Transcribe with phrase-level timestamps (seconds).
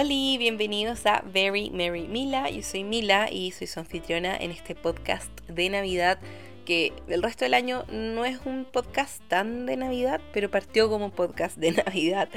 [0.00, 2.48] Hola, bienvenidos a Very Merry Mila.
[2.50, 6.20] Yo soy Mila y soy su anfitriona en este podcast de Navidad
[6.64, 11.06] que el resto del año no es un podcast tan de Navidad, pero partió como
[11.06, 12.28] un podcast de Navidad.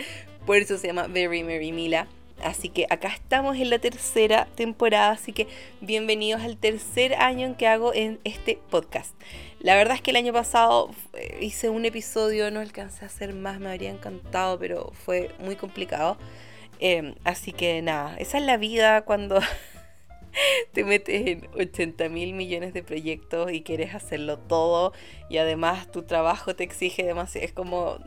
[0.48, 2.08] Por eso se llama Very Merry Mila.
[2.44, 5.48] Así que acá estamos en la tercera temporada, así que
[5.82, 9.14] bienvenidos al tercer año en que hago en este podcast.
[9.60, 13.36] La verdad es que el año pasado eh, hice un episodio, no alcancé a hacer
[13.36, 16.18] más, me habría encantado, pero fue muy complicado.
[16.82, 19.40] Em, así que nada, esa es la vida cuando
[20.74, 24.92] te metes en 80 mil millones de proyectos y quieres hacerlo todo
[25.30, 27.46] y además tu trabajo te exige demasiado.
[27.46, 28.00] Es como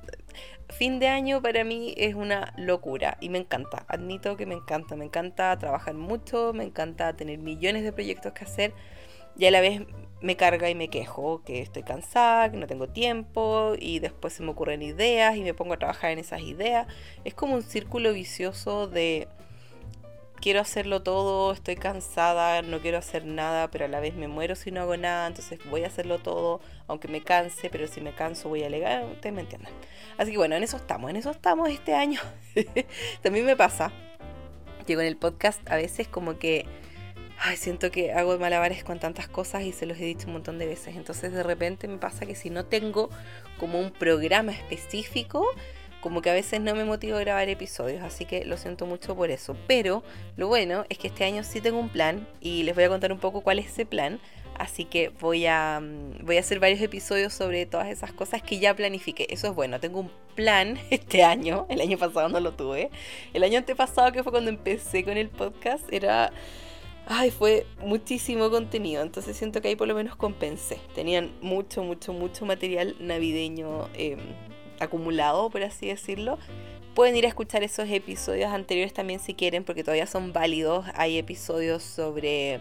[0.71, 3.85] fin de año para mí es una locura y me encanta.
[3.87, 4.97] Admito que me encanta.
[4.97, 8.73] Me encanta trabajar mucho, me encanta tener millones de proyectos que hacer
[9.37, 9.83] y a la vez
[10.21, 14.43] me carga y me quejo que estoy cansada, que no tengo tiempo y después se
[14.43, 16.87] me ocurren ideas y me pongo a trabajar en esas ideas.
[17.25, 19.29] Es como un círculo vicioso de
[20.41, 24.55] quiero hacerlo todo, estoy cansada, no quiero hacer nada, pero a la vez me muero
[24.57, 28.15] si no hago nada, entonces voy a hacerlo todo, aunque me canse, pero si me
[28.15, 29.73] canso voy a alegar, ustedes me entienden.
[30.17, 32.21] Así que bueno, en eso estamos, en eso estamos este año.
[33.23, 33.93] También me pasa
[34.87, 36.67] que con el podcast a veces como que
[37.39, 40.59] ay, siento que hago malabares con tantas cosas y se los he dicho un montón
[40.59, 40.97] de veces.
[40.97, 43.11] Entonces de repente me pasa que si no tengo
[43.59, 45.47] como un programa específico,
[46.01, 49.17] como que a veces no me motivo a grabar episodios, así que lo siento mucho
[49.17, 49.57] por eso.
[49.67, 50.03] Pero
[50.37, 53.11] lo bueno es que este año sí tengo un plan y les voy a contar
[53.11, 54.21] un poco cuál es ese plan.
[54.59, 58.59] Así que voy a, mm, voy a hacer varios episodios sobre todas esas cosas que
[58.59, 59.27] ya planifiqué.
[59.31, 61.67] Eso es bueno, tengo un plan este año.
[61.71, 62.91] El año pasado no lo tuve.
[63.33, 66.33] El año antepasado, que fue cuando empecé con el podcast, era
[67.07, 70.79] ay, fue muchísimo contenido, entonces siento que ahí por lo menos compensé.
[70.95, 74.19] Tenían mucho, mucho, mucho material navideño em,
[74.81, 76.39] acumulado, por así decirlo.
[76.95, 80.87] Pueden ir a escuchar esos episodios anteriores también si quieren, porque todavía son válidos.
[80.95, 82.61] Hay episodios sobre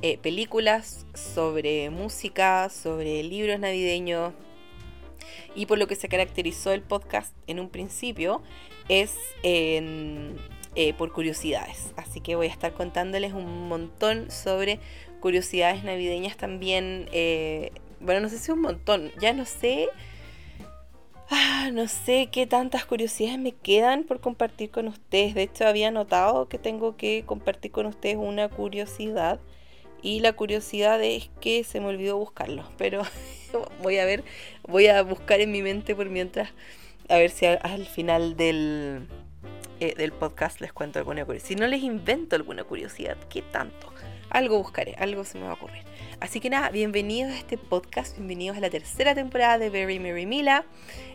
[0.00, 4.32] eh, películas, sobre música, sobre libros navideños.
[5.56, 8.42] Y por lo que se caracterizó el podcast en un principio
[8.88, 10.36] es en
[10.76, 11.92] eh, por curiosidades.
[11.96, 14.80] Así que voy a estar contándoles un montón sobre
[15.20, 17.08] curiosidades navideñas también.
[17.12, 17.70] Eh,
[18.00, 19.88] bueno, no sé si un montón, ya no sé.
[21.30, 25.34] Ah, no sé qué tantas curiosidades me quedan por compartir con ustedes.
[25.34, 29.40] De hecho, había notado que tengo que compartir con ustedes una curiosidad.
[30.02, 32.64] Y la curiosidad es que se me olvidó buscarlo.
[32.76, 33.02] Pero
[33.82, 34.24] voy a ver,
[34.68, 36.50] voy a buscar en mi mente por mientras.
[37.08, 39.08] A ver si al final del,
[39.80, 41.48] eh, del podcast les cuento alguna curiosidad.
[41.48, 43.92] Si no les invento alguna curiosidad, ¿qué tanto?
[44.30, 45.82] Algo buscaré, algo se me va a ocurrir.
[46.20, 50.26] Así que nada, bienvenidos a este podcast, bienvenidos a la tercera temporada de Very Mary
[50.26, 50.64] Mila.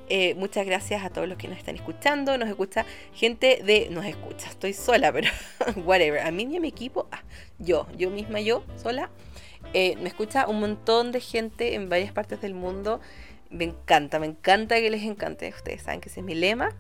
[0.09, 2.38] Eh, muchas gracias a todos los que nos están escuchando.
[2.38, 3.90] Nos escucha gente de.
[3.92, 5.30] Nos escucha, estoy sola, pero
[5.86, 6.19] whatever.
[6.22, 7.24] A mí y a mi equipo, ah,
[7.59, 9.09] yo, yo misma, yo, sola.
[9.74, 13.00] Eh, me escucha un montón de gente en varias partes del mundo.
[13.50, 15.50] Me encanta, me encanta que les encante.
[15.50, 16.75] Ustedes saben que ese es mi lema.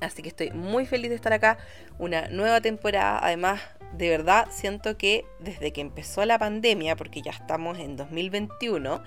[0.00, 1.58] Así que estoy muy feliz de estar acá.
[1.98, 3.20] Una nueva temporada.
[3.22, 3.60] Además,
[3.96, 9.02] de verdad siento que desde que empezó la pandemia, porque ya estamos en 2021,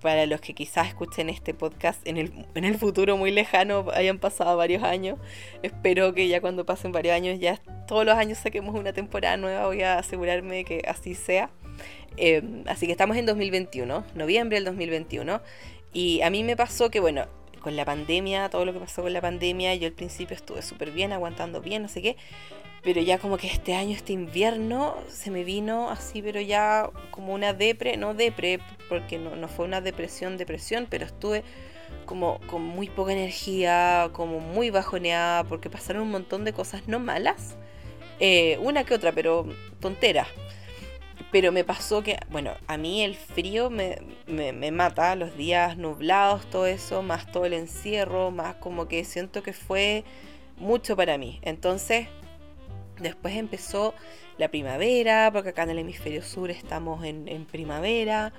[0.00, 4.18] para los que quizás escuchen este podcast en el, en el futuro muy lejano, hayan
[4.18, 5.18] pasado varios años.
[5.62, 7.56] Espero que ya cuando pasen varios años, ya
[7.86, 9.66] todos los años saquemos una temporada nueva.
[9.66, 11.50] Voy a asegurarme que así sea.
[12.16, 15.40] Em, así que estamos en 2021, noviembre del 2021.
[15.94, 17.26] Y a mí me pasó que, bueno,
[17.64, 20.90] con la pandemia, todo lo que pasó con la pandemia, yo al principio estuve súper
[20.90, 22.16] bien, aguantando bien, no sé qué,
[22.82, 27.32] pero ya como que este año, este invierno, se me vino así, pero ya como
[27.32, 28.60] una depre, no depre,
[28.90, 31.42] porque no, no fue una depresión, depresión, pero estuve
[32.04, 36.98] como con muy poca energía, como muy bajoneada, porque pasaron un montón de cosas no
[36.98, 37.56] malas,
[38.20, 39.48] eh, una que otra, pero
[39.80, 40.28] tonteras.
[41.34, 46.48] Pero me pasó que, bueno, a mí el frío me, me, mata, los días nublados,
[46.48, 50.04] todo eso, más todo el encierro, más como que siento que fue
[50.58, 51.40] mucho para mí.
[51.42, 52.06] Entonces,
[53.00, 53.94] después empezó
[54.38, 58.32] la primavera, porque acá en el hemisferio sur estamos en, en primavera.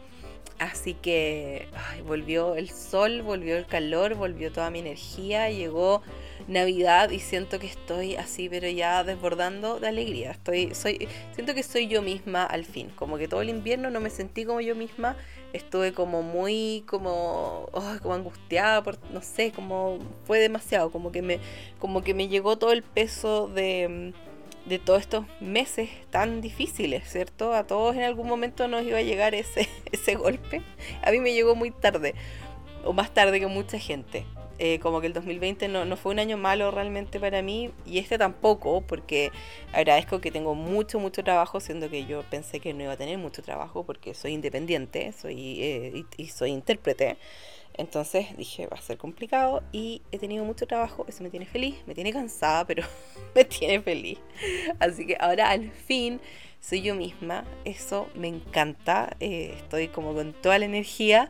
[0.58, 1.68] Así que
[2.08, 6.02] volvió el sol, volvió el calor, volvió toda mi energía, llegó
[6.48, 10.32] Navidad y siento que estoy así, pero ya desbordando de alegría.
[10.32, 12.92] Estoy, soy, siento que soy yo misma al fin.
[12.96, 15.16] Como que todo el invierno no me sentí como yo misma.
[15.54, 17.70] Estuve como muy, como,
[18.04, 20.92] angustiada por, no sé, como fue demasiado.
[20.92, 21.40] Como que me,
[21.80, 24.14] como que me llegó todo el peso de
[24.66, 27.54] de todos estos meses tan difíciles, ¿cierto?
[27.54, 30.62] A todos en algún momento nos iba a llegar ese, ese golpe.
[31.04, 32.16] A mí me llegó muy tarde,
[32.84, 34.26] o más tarde que mucha gente.
[34.58, 38.00] Eh, como que el 2020 no, no, fue un año malo realmente para mí y
[38.00, 39.32] este tampoco, porque
[39.74, 43.18] agradezco que tengo mucho, mucho trabajo, siendo que yo pensé que no iba a tener
[43.18, 47.18] mucho trabajo porque soy independiente soy, eh, y, soy intérprete.
[47.78, 51.76] Entonces dije, va a ser complicado y he tenido mucho trabajo, eso me tiene feliz,
[51.86, 52.84] me tiene cansada, pero
[53.36, 54.20] me tiene feliz.
[54.80, 56.22] Así que ahora al fin
[56.62, 61.30] soy yo misma, eso me encanta, eh, estoy como con toda la energía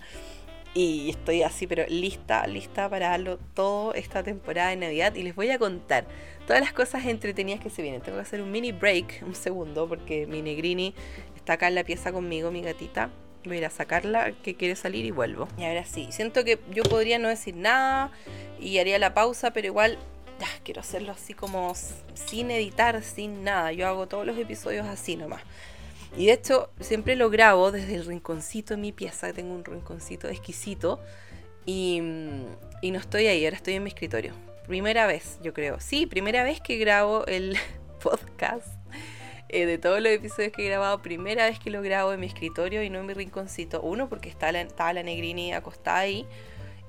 [0.75, 5.15] y estoy así, pero lista, lista para darlo todo esta temporada de Navidad.
[5.15, 6.05] Y les voy a contar
[6.45, 8.01] todas las cosas entretenidas que se vienen.
[8.01, 10.93] Tengo que hacer un mini break, un segundo, porque mi negrini
[11.33, 13.09] está acá en la pieza conmigo, mi gatita.
[13.45, 15.47] Voy a ir a sacarla, que quiere salir y vuelvo.
[15.57, 18.11] Y ahora sí, siento que yo podría no decir nada
[18.59, 19.97] y haría la pausa, pero igual
[20.41, 21.73] ya, quiero hacerlo así como
[22.15, 23.71] sin editar, sin nada.
[23.71, 25.41] Yo hago todos los episodios así nomás.
[26.17, 29.33] Y de hecho, siempre lo grabo desde el rinconcito de mi pieza.
[29.33, 30.99] Tengo un rinconcito exquisito.
[31.65, 34.33] Y, no estoy ahí, ahora estoy en mi escritorio.
[34.67, 35.79] Primera vez, yo creo.
[35.79, 37.57] Sí, primera vez que grabo el
[38.01, 38.67] podcast.
[39.49, 42.27] Eh, de todos los episodios que he grabado, primera vez que lo grabo en mi
[42.27, 43.81] escritorio y no en mi rinconcito.
[43.81, 46.25] Uno, porque está la, estaba la negrini acostada ahí.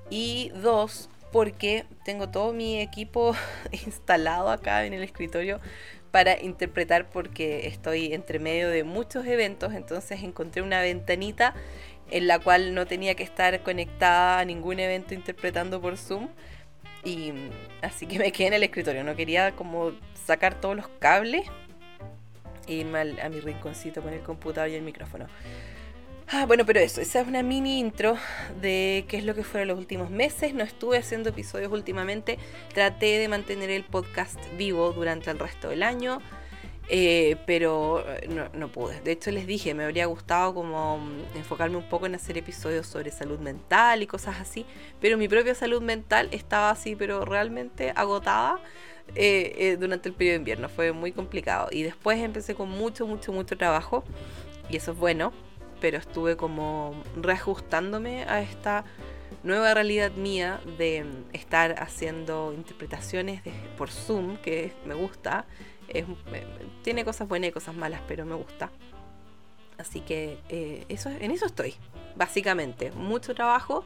[0.09, 3.35] Y dos, porque tengo todo mi equipo
[3.85, 5.59] instalado acá en el escritorio
[6.11, 11.53] para interpretar porque estoy entre medio de muchos eventos, entonces encontré una ventanita
[12.09, 16.29] en la cual no tenía que estar conectada a ningún evento interpretando por Zoom.
[17.03, 17.33] Y
[17.81, 19.91] así que me quedé en el escritorio, no quería como
[20.25, 21.47] sacar todos los cables
[22.67, 25.27] e irme a mi rinconcito con el computador y el micrófono.
[26.29, 28.17] Ah, bueno, pero eso, esa es una mini intro
[28.59, 30.53] de qué es lo que fueron los últimos meses.
[30.53, 32.37] No estuve haciendo episodios últimamente.
[32.73, 36.21] Traté de mantener el podcast vivo durante el resto del año.
[36.89, 38.99] Eh, pero eh, no, no, pude.
[39.01, 42.87] De hecho les dije, me habría gustado como mm, enfocarme un poco en hacer episodios
[42.87, 44.65] sobre salud mental y cosas así,
[44.99, 48.59] pero mi propia salud mental estaba así, pero realmente agotada
[49.15, 50.67] eh, durante el periodo de invierno.
[50.67, 51.69] Fue muy complicado.
[51.71, 54.03] Y después empecé con mucho, mucho, mucho trabajo.
[54.69, 55.31] Y eso es bueno
[55.79, 58.85] pero estuve como reajustándome a esta
[59.43, 63.41] nueva realidad mía de estar haciendo interpretaciones
[63.77, 65.45] por Zoom, que me gusta.
[66.83, 68.71] tiene cosas buenas y cosas malas, pero me gusta.
[69.77, 71.75] Así que eh, eso, en eso estoy,
[72.15, 72.91] básicamente.
[72.91, 73.85] Mucho trabajo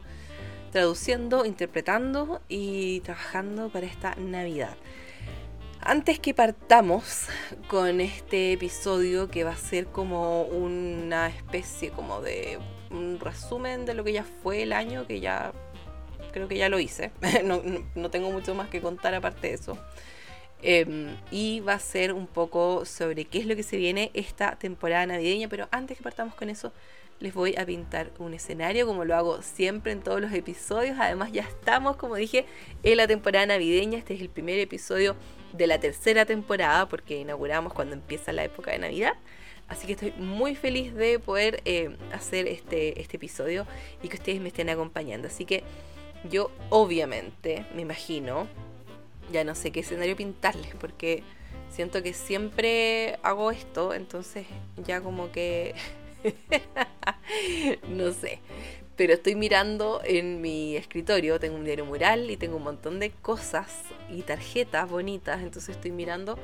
[0.70, 4.76] traduciendo, interpretando y trabajando para esta Navidad.
[5.84, 7.26] Antes que partamos
[7.66, 13.94] con este episodio que va a ser como una especie como de un resumen de
[13.94, 15.52] lo que ya fue el año, que ya
[16.32, 17.10] creo que ya lo hice,
[17.96, 19.76] no, tengo mucho más que contar aparte de eso.
[20.62, 24.54] Em, y va a ser un poco sobre qué es lo que se viene esta
[24.54, 26.72] temporada navideña, pero antes que partamos con eso,
[27.18, 30.96] les voy a pintar un escenario como lo hago siempre en todos los episodios.
[31.00, 32.46] Además ya estamos, como dije,
[32.84, 33.98] en la temporada navideña.
[33.98, 35.16] Este es el primer episodio
[35.52, 39.14] de la tercera temporada porque inauguramos cuando empieza la época de Navidad.
[39.68, 43.66] Así que estoy muy feliz de poder eh, hacer este, este episodio
[44.02, 45.28] y que ustedes me estén acompañando.
[45.28, 45.62] Así que
[46.30, 48.48] yo obviamente me imagino,
[49.32, 51.22] ya no sé qué escenario pintarles porque
[51.70, 54.46] siento que siempre hago esto, entonces
[54.76, 55.74] ya como que
[57.88, 58.40] no sé.
[58.96, 63.10] Pero estoy mirando en mi escritorio, tengo un diario mural y tengo un montón de
[63.10, 63.68] cosas
[64.10, 66.38] y tarjetas bonitas, entonces estoy mirando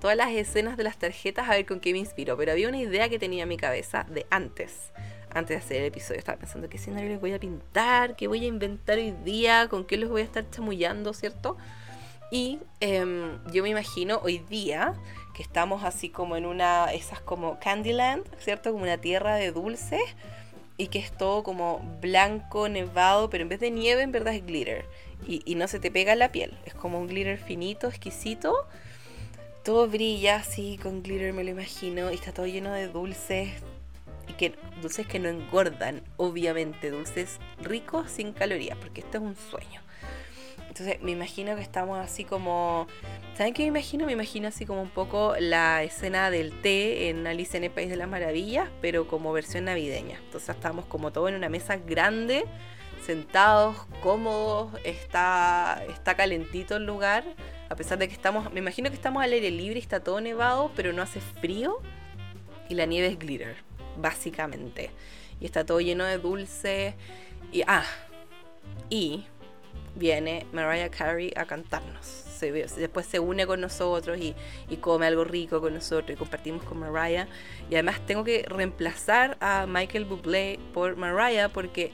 [0.00, 2.36] todas las escenas de las tarjetas a ver con qué me inspiro.
[2.36, 4.92] Pero había una idea que tenía en mi cabeza de antes,
[5.30, 6.18] antes de hacer el episodio.
[6.18, 9.86] Estaba pensando qué escenario les voy a pintar, qué voy a inventar hoy día, con
[9.86, 11.56] qué les voy a estar chamullando, ¿cierto?
[12.30, 14.94] Y em, yo me imagino hoy día
[15.34, 18.72] que estamos así como en una, esas como Candyland, ¿cierto?
[18.72, 20.02] Como una tierra de dulces
[20.76, 24.44] y que es todo como blanco, nevado, pero en vez de nieve en verdad es
[24.44, 24.84] glitter
[25.26, 28.66] y, no se te pega en la piel, es como un glitter finito, exquisito.
[29.64, 33.50] Todo brilla así con glitter, me lo imagino, y está todo lleno de dulces,
[34.28, 39.36] y que dulces que no engordan, obviamente, dulces ricos sin calorías, porque esto es un
[39.36, 39.83] sueño.
[40.74, 42.88] Entonces me imagino que estamos así como...
[43.36, 44.06] ¿Saben qué me imagino?
[44.06, 47.88] Me imagino así como un poco la escena del té en Alice en el País
[47.88, 50.18] de las Maravillas, pero como versión navideña.
[50.18, 52.44] Entonces estamos como todos en una mesa grande,
[53.06, 57.22] sentados, cómodos, está, está calentito el lugar,
[57.68, 60.72] a pesar de que estamos, me imagino que estamos al aire libre está todo nevado,
[60.74, 61.78] pero no hace frío
[62.68, 63.54] y la nieve es glitter,
[63.96, 64.90] básicamente.
[65.38, 66.96] Y está todo lleno de dulce
[67.52, 67.62] y...
[67.62, 67.84] Ah,
[68.90, 69.24] y
[69.94, 72.24] viene Mariah Carey a cantarnos.
[72.40, 74.34] Después se une con nosotros y,
[74.80, 77.26] come algo rico con nosotros y compartimos con Mariah.
[77.70, 81.92] Y además tengo que reemplazar a Michael Bublé por Mariah porque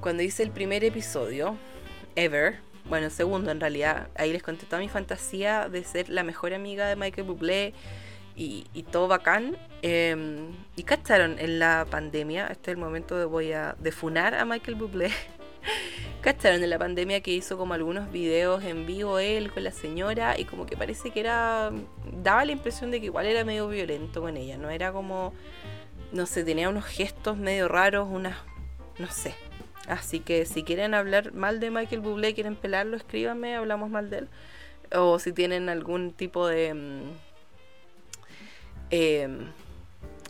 [0.00, 1.56] cuando hice el primer episodio,
[2.16, 6.52] Ever, bueno, segundo en realidad, ahí les conté toda mi fantasía de ser la mejor
[6.52, 7.72] amiga de Michael Bublé
[8.36, 9.56] y, todo bacán.
[9.82, 14.44] Em, y cacharon en la pandemia, este es el momento de voy a defunar a
[14.44, 15.10] Michael Bublé.
[16.20, 20.38] cacharon en la pandemia que hizo como algunos videos en vivo él con la señora
[20.38, 21.70] y como que parece que era
[22.22, 25.32] daba la impresión de que igual era medio violento con ella, no era como
[26.12, 28.36] no sé, tenía unos gestos medio raros, unas
[28.98, 29.34] no sé.
[29.88, 34.18] Así que si quieren hablar mal de Michael Bublé, quieren pelarlo, escríbanme, hablamos mal de
[34.18, 34.28] él.
[34.92, 37.02] O si tienen algún tipo de
[38.90, 39.28] eh,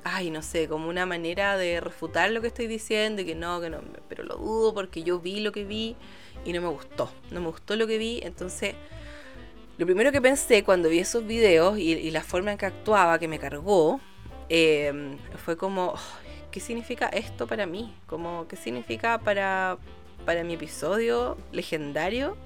[0.04, 3.61] ay, no sé, como una manera de refutar lo que estoy diciendo, y que no,
[3.61, 3.78] que no,
[4.09, 5.97] pero lo dudo porque yo vi lo que vi
[6.45, 8.75] y no me gustó, no me gustó lo que vi, entonces
[9.78, 13.28] lo primero que pensé cuando vi esos videos y, la forma en que actuaba, que
[13.28, 14.00] me cargó,
[14.49, 15.95] em, fue como,
[16.50, 17.95] ¿qué significa esto para mí?
[18.07, 19.78] Como, ¿Qué significa para,
[20.26, 22.37] para mi episodio legendario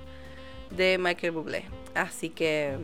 [0.70, 1.64] de Michael Bublé?
[1.94, 2.78] Así que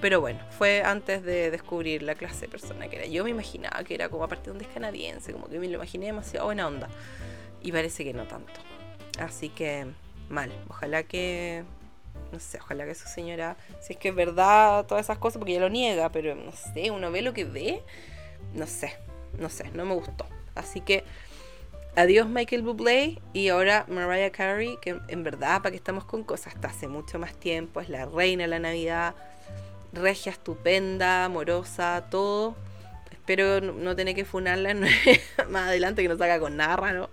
[0.00, 3.06] pero bueno, fue antes de descubrir la clase de persona que era.
[3.06, 6.06] Yo me imaginaba que era como aparte de un canadiense, como que me lo imaginé
[6.06, 6.88] demasiado buena onda.
[7.62, 8.52] Y parece que no tanto.
[9.18, 9.86] Así que
[10.28, 10.52] mal.
[10.68, 11.64] Ojalá que.
[12.32, 13.56] No sé, ojalá que su señora.
[13.80, 16.90] Si es que es verdad todas esas cosas, porque ella lo niega, pero no sé,
[16.90, 17.82] uno ve lo que ve.
[18.54, 18.94] No sé,
[19.38, 20.26] no sé, no me gustó.
[20.54, 21.04] Así que.
[21.98, 26.54] Adiós Michael Bublé y ahora Mariah Carey, que en verdad, para que estamos con cosas,
[26.54, 29.14] hasta hace mucho más tiempo, es la reina de la Navidad
[29.96, 32.54] regia, estupenda, amorosa, todo.
[33.10, 34.72] Espero no tener que funarla
[35.50, 37.10] más adelante que nos haga con nada ¿no?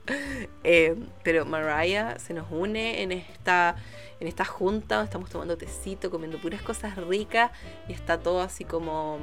[0.64, 3.76] Eh, pero Mariah se nos une en esta,
[4.20, 7.50] en esta junta, estamos tomando tecito, comiendo puras cosas ricas
[7.88, 9.18] y está todo así como,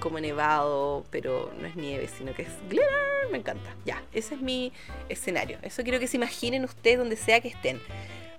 [0.00, 2.90] como nevado, pero no es nieve, sino que es glitter.
[3.30, 3.74] Me encanta.
[3.86, 4.70] Ya, ese es mi
[5.08, 5.56] escenario.
[5.62, 7.80] Eso quiero que se imaginen ustedes donde sea que estén.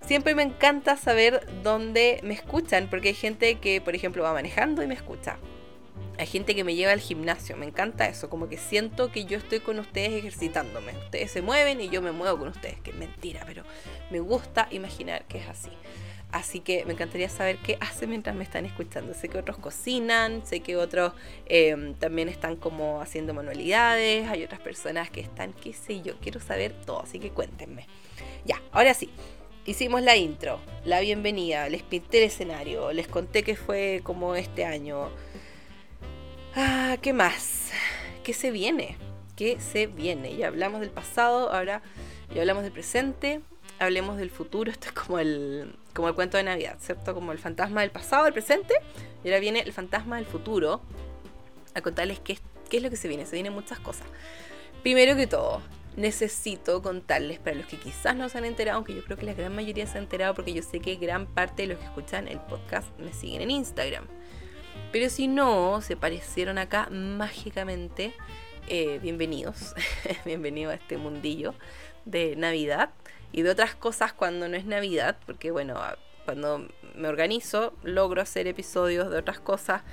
[0.06, 4.84] Siempre me encanta saber dónde me escuchan, porque hay gente que, por ejemplo, va manejando
[4.84, 5.38] y me escucha.
[6.20, 9.38] Hay gente que me lleva al gimnasio, me encanta eso, como que siento que yo
[9.38, 10.92] estoy con ustedes ejercitándome.
[11.06, 13.64] Ustedes se mueven y yo me muevo con ustedes, que es mentira, pero
[14.12, 15.72] me gusta imaginar que es así.
[16.32, 19.14] Así que me encantaría saber qué hacen mientras me están escuchando.
[19.14, 21.14] Sé que otros cocinan, sé que otros
[21.48, 26.40] em, también están como haciendo manualidades, hay otras personas que están, qué sé yo, quiero
[26.40, 27.88] saber todo, así que cuéntenme.
[28.46, 29.10] Ya, ahora sí,
[29.66, 34.64] hicimos la intro, la bienvenida, les pinté el escenario, les conté que fue como este
[34.64, 35.10] año.
[36.56, 37.72] Ah, ¿qué más?
[38.24, 38.98] ¿Qué se viene?
[39.36, 40.36] ¿Qué se viene?
[40.38, 41.82] Ya hablamos del pasado, ahora
[42.34, 43.42] ya hablamos del presente,
[43.80, 44.72] hablemos del futuro.
[44.72, 47.14] Esto es como el, como el cuento de Navidad, ¿cierto?
[47.14, 48.76] Como el fantasma del pasado, del presente,
[49.24, 50.82] y ahora viene el fantasma del futuro
[51.74, 52.38] a contarles qué,
[52.70, 53.26] qué es lo que se viene.
[53.26, 54.06] Se vienen muchas cosas.
[54.84, 55.62] Primero que todo,
[55.96, 59.34] necesito contarles para los que quizás no se han enterado, aunque yo creo que la
[59.34, 62.28] gran mayoría se ha enterado porque yo sé que gran parte de los que escuchan
[62.28, 64.06] el podcast me siguen en Instagram.
[64.92, 68.14] Pero si no, se parecieron acá mágicamente,
[68.68, 69.74] eh, bienvenidos,
[70.26, 71.54] bienvenidos a este mundillo
[72.06, 72.90] de Navidad
[73.32, 75.80] y de otras cosas cuando no es Navidad, porque bueno,
[76.26, 79.84] cuando me organizo logro hacer episodios de otras cosas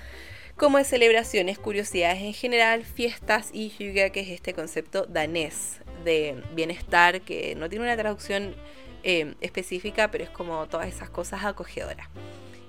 [0.57, 6.43] como de celebraciones, curiosidades en general, fiestas y hygge, que es este concepto danés de
[6.55, 8.55] bienestar que no tiene una traducción
[9.03, 12.09] eh, específica, pero es como todas esas cosas acogedoras.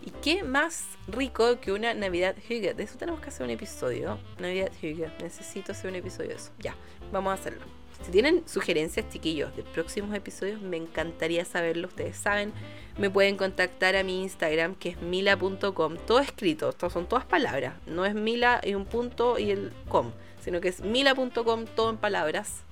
[0.05, 2.73] ¿Y qué más rico que una Navidad Hygge?
[2.73, 4.19] De eso tenemos que hacer un episodio.
[4.37, 5.09] Navidad Hygge.
[5.21, 6.51] Necesito hacer un episodio de eso.
[6.59, 6.75] Ya,
[7.11, 7.63] vamos a hacerlo.
[8.03, 11.87] Si tienen sugerencias, chiquillos, de próximos episodios, me encantaría saberlo.
[11.87, 12.51] Ustedes saben,
[12.97, 15.95] me pueden contactar a mi Instagram, que es mila.com.
[16.05, 17.75] Todo escrito, esto son todas palabras.
[17.85, 20.11] No es mila y un punto y el com,
[20.41, 22.63] sino que es mila.com, todo en palabras.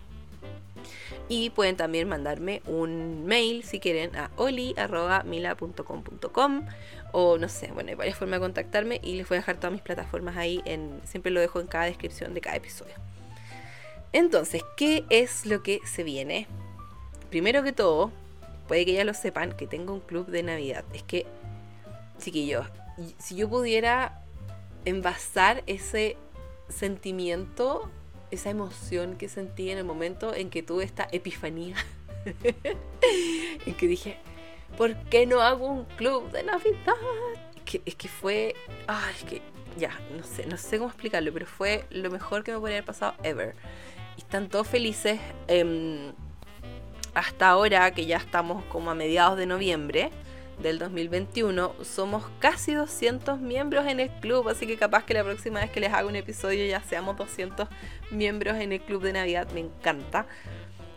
[1.32, 6.66] Y pueden también mandarme un mail si quieren a oli.mila.com.com
[7.14, 9.72] o no sé, bueno, hay varias formas de contactarme y les voy a dejar todas
[9.72, 12.96] mis plataformas ahí, en, siempre lo dejo en cada descripción de cada episodio.
[14.12, 16.48] Entonces, ¿qué es lo que se viene?
[17.30, 18.12] Primero que todo,
[18.68, 20.84] puede que ya lo sepan, que tengo un club de Navidad.
[20.94, 21.26] Es que,
[22.20, 22.68] chiquillos,
[23.20, 24.20] si yo pudiera
[24.84, 26.18] envasar ese
[26.68, 27.90] sentimiento
[28.32, 31.76] esa emoción que sentí en el momento en que tuve esta epifanía.
[33.66, 34.18] en que dije,
[34.78, 36.94] ¿por qué no hago un club de Navidad?
[37.66, 38.56] Que, es que fue.
[38.88, 39.42] Ay, es que.
[39.78, 42.86] Ya, no sé, no sé cómo explicarlo, pero fue lo mejor que me podría haber
[42.86, 43.56] pasado ever.
[44.18, 45.20] Y están todos felices.
[45.48, 46.12] Em,
[47.14, 50.12] hasta ahora, que ya estamos como a mediados de noviembre
[50.62, 51.76] del 2021.
[51.84, 55.80] Somos casi 200 miembros en el club, así que capaz que la próxima vez que
[55.80, 57.68] les haga un episodio ya seamos 200
[58.12, 59.48] miembros en el club de Navidad.
[59.54, 60.28] Me encanta.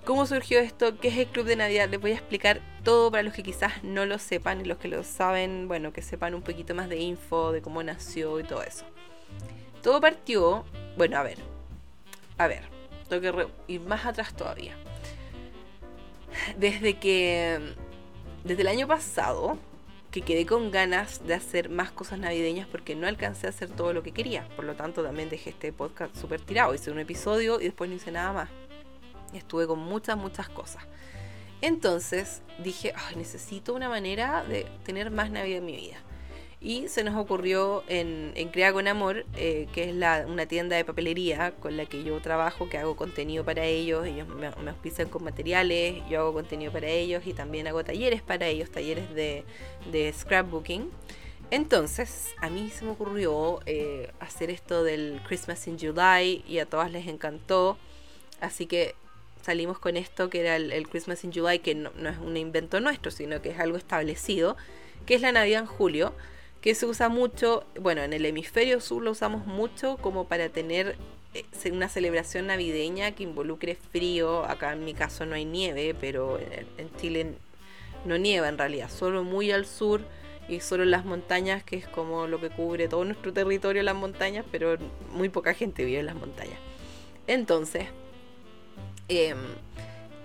[0.04, 0.98] ¿Cómo surgió esto?
[0.98, 1.88] ¿Qué es el Club de Navidad?
[1.88, 4.88] Les voy a explicar todo para los que quizás no lo sepan y los que
[4.88, 8.62] lo saben, bueno, que sepan un poquito más de info, de cómo nació y todo
[8.62, 8.84] eso.
[9.82, 10.66] Todo partió,
[10.98, 11.38] bueno, a ver,
[12.36, 12.64] a ver,
[13.08, 14.76] tengo que ir más atrás todavía.
[16.58, 17.74] Desde que,
[18.44, 19.58] desde el año pasado,
[20.10, 23.92] que quedé con ganas de hacer más cosas navideñas porque no alcancé a hacer todo
[23.92, 24.46] lo que quería.
[24.54, 26.72] Por lo tanto, también dejé este podcast súper tirado.
[26.72, 28.48] Hice un episodio y después no hice nada más.
[29.32, 30.84] Estuve con muchas, muchas cosas.
[31.62, 35.96] Entonces dije, necesito una manera de tener más Navidad en mi vida.
[36.64, 40.76] Y se nos ocurrió en, en Crea con Amor, eh, que es la, una tienda
[40.76, 44.70] de papelería con la que yo trabajo, que hago contenido para ellos, ellos me, me
[44.70, 49.14] auspician con materiales, yo hago contenido para ellos y también hago talleres para ellos, talleres
[49.14, 49.44] de,
[49.92, 50.90] de scrapbooking.
[51.50, 56.66] Entonces, a mí se me ocurrió eh, hacer esto del Christmas in July y a
[56.66, 57.76] todas les encantó.
[58.40, 58.94] Así que
[59.42, 63.10] salimos con esto que era el, Christmas in July, que no, es un invento nuestro,
[63.10, 64.56] sino que es algo establecido,
[65.04, 66.14] que es la Navidad en julio,
[66.64, 70.96] que se usa mucho, bueno, en el hemisferio sur lo usamos mucho como para tener
[71.34, 74.46] eh, una celebración navideña que involucre frío.
[74.46, 77.34] Acá en mi caso no hay nieve, pero en Chile
[78.06, 80.00] no nieva en realidad, solo muy al sur
[80.48, 83.94] y solo en las montañas, que es como lo que cubre todo nuestro territorio, las
[83.94, 84.78] montañas, pero
[85.12, 86.58] muy poca gente vive en las montañas.
[87.26, 87.88] Entonces,
[89.08, 89.36] Em,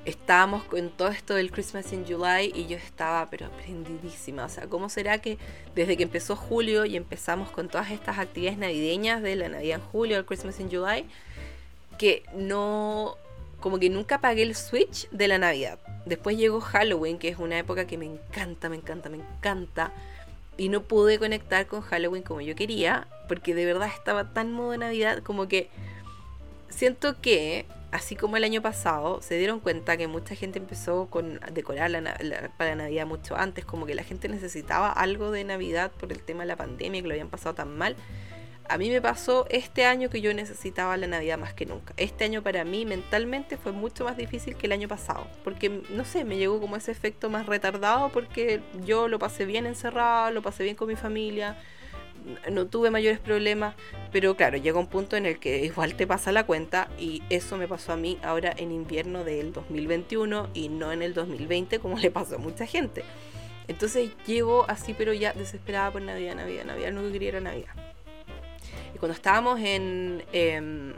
[0.10, 4.46] estábamos con todo esto del Christmas in July y yo estaba pero aprendidísima.
[4.46, 5.38] O sea, ¿cómo será que
[5.76, 9.86] desde que empezó julio y empezamos con todas estas actividades navideñas de la Navidad en
[9.86, 11.06] julio, el Christmas in July,
[11.98, 13.16] que no,
[13.60, 15.80] como que nunca apagué el switch de la Navidad.
[16.06, 19.94] Después llegó Halloween, que es una época que me encanta, me encanta, me encanta.
[20.58, 24.76] Y no pude conectar con Halloween como yo quería, porque de verdad estaba tan modo
[24.76, 25.70] Navidad como que
[26.70, 31.40] siento que así como el año pasado, se dieron cuenta que mucha gente empezó con
[31.52, 36.12] decorar la, para Navidad mucho antes, como que la gente necesitaba algo de Navidad por
[36.12, 37.96] el tema de la pandemia, que lo habían pasado tan mal.
[38.68, 41.96] A mí me pasó este año que yo necesitaba la Navidad más que nunca.
[41.98, 46.06] Este año para mí mentalmente fue mucho más difícil que el año pasado, porque no
[46.06, 50.44] sé, me llegó como ese efecto más retardado porque yo lo pasé bien encerrado, lo
[50.44, 51.58] pasé bien con mi familia,
[52.52, 53.76] no tuve mayores problemas,
[54.12, 57.58] pero claro, llega un punto en el que igual te pasa la cuenta y eso
[57.58, 61.98] me pasó a mí ahora en invierno del 2021 y no en el 2020 como
[61.98, 63.04] le pasó a mucha gente.
[63.68, 67.74] Entonces llevo así, pero ya desesperada por Navidad, Navidad, Navidad, no quería era Navidad.
[68.96, 70.24] Y cuando estábamos en...
[70.34, 70.94] Eh,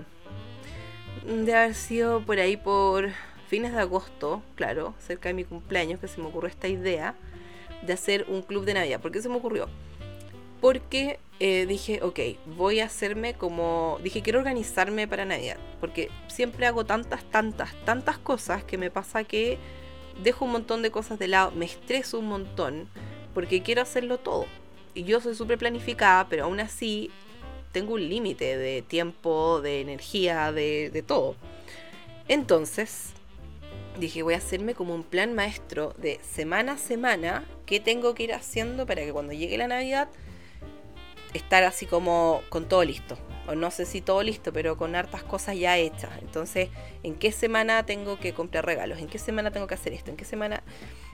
[1.25, 3.09] de haber sido por ahí por
[3.47, 7.15] fines de agosto, claro, cerca de mi cumpleaños, que se me ocurrió esta idea
[7.81, 9.01] de hacer un club de Navidad.
[9.01, 9.67] ¿Por qué se me ocurrió?
[10.61, 12.19] Porque eh, dije, ok,
[12.55, 18.19] voy a hacerme como, dije, quiero organizarme para Navidad, porque siempre hago tantas, tantas, tantas
[18.19, 19.57] cosas que me pasa que
[20.23, 22.87] dejo un montón de cosas de lado, me estreso un montón,
[23.33, 24.45] porque quiero hacerlo todo.
[24.93, 27.09] Y yo soy súper planificada, pero aún así
[27.71, 31.35] tengo un límite de tiempo, de energía, de, de todo.
[32.27, 33.13] Entonces,
[33.99, 38.23] dije, voy a hacerme como un plan maestro de semana a semana qué tengo que
[38.23, 40.09] ir haciendo para que cuando llegue la Navidad
[41.33, 43.17] estar así como con todo listo.
[43.47, 46.11] O no sé si todo listo, pero con hartas cosas ya hechas.
[46.21, 46.69] Entonces,
[47.03, 48.99] ¿en qué semana tengo que comprar regalos?
[48.99, 50.11] ¿En qué semana tengo que hacer esto?
[50.11, 50.63] ¿En qué semana,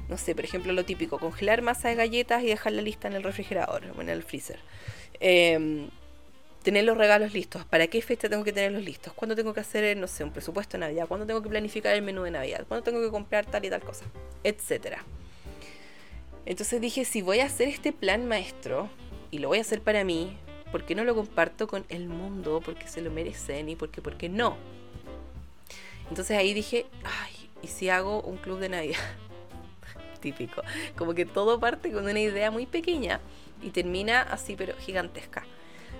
[0.09, 3.13] no sé, por ejemplo, lo típico, congelar masa de galletas y dejar la lista en
[3.15, 4.59] el refrigerador o en el freezer?
[5.19, 5.89] Em,
[6.63, 7.63] tener los regalos listos.
[7.65, 9.13] ¿Para qué fecha tengo que tenerlos listos?
[9.13, 11.07] ¿Cuándo tengo que hacer, no sé, un presupuesto de Navidad?
[11.07, 12.65] ¿Cuándo tengo que planificar el menú de Navidad?
[12.67, 14.05] ¿Cuándo tengo que comprar tal y tal cosa?
[14.43, 15.05] Etcétera.
[16.45, 18.89] Entonces dije, si voy a hacer este plan maestro,
[19.31, 20.37] y lo voy a hacer para mí,
[20.71, 22.61] porque no lo comparto con el mundo?
[22.63, 24.57] Porque se lo merecen y porque, porque no.
[26.09, 28.99] Entonces ahí dije, ay, ¿y si hago un club de Navidad?
[30.21, 30.61] Típico.
[30.95, 33.19] Como que todo parte con una idea muy pequeña
[33.61, 35.45] y termina así, pero gigantesca.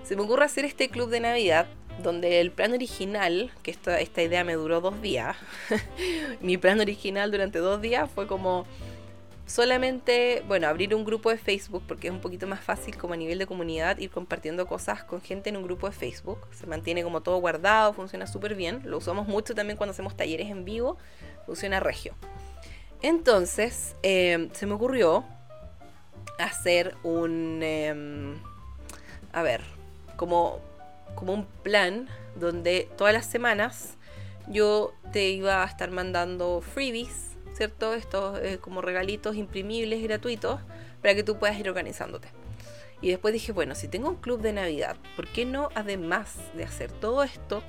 [0.04, 1.66] Se me ocurre hacer este club de Navidad
[2.02, 5.36] donde el plan original, que esta, esta idea me duró dos días,
[6.40, 8.66] mi plan original durante dos días fue como
[9.48, 13.16] solamente, bueno, abrir un grupo de Facebook porque es un poquito más fácil como a
[13.16, 16.38] nivel de comunidad ir compartiendo cosas con gente en un grupo de Facebook.
[16.52, 18.82] Se mantiene como todo guardado, funciona súper bien.
[18.84, 20.98] Lo usamos mucho también cuando hacemos talleres en vivo,
[21.46, 22.14] funciona regio.
[23.00, 25.24] Entonces, em, se me ocurrió
[26.38, 28.34] hacer un, em,
[29.32, 29.62] a ver,
[30.16, 30.60] como,
[31.14, 33.96] como un plan donde todas las semanas
[34.46, 37.27] yo te iba a estar mandando freebies
[37.58, 37.92] ¿cierto?
[37.92, 40.60] Estos eh, como regalitos imprimibles gratuitos
[41.02, 42.28] para que tú puedas ir organizándote.
[43.00, 46.64] Y después dije, bueno, si tengo un club de Navidad, ¿por qué no, además de
[46.64, 47.62] hacer todo esto,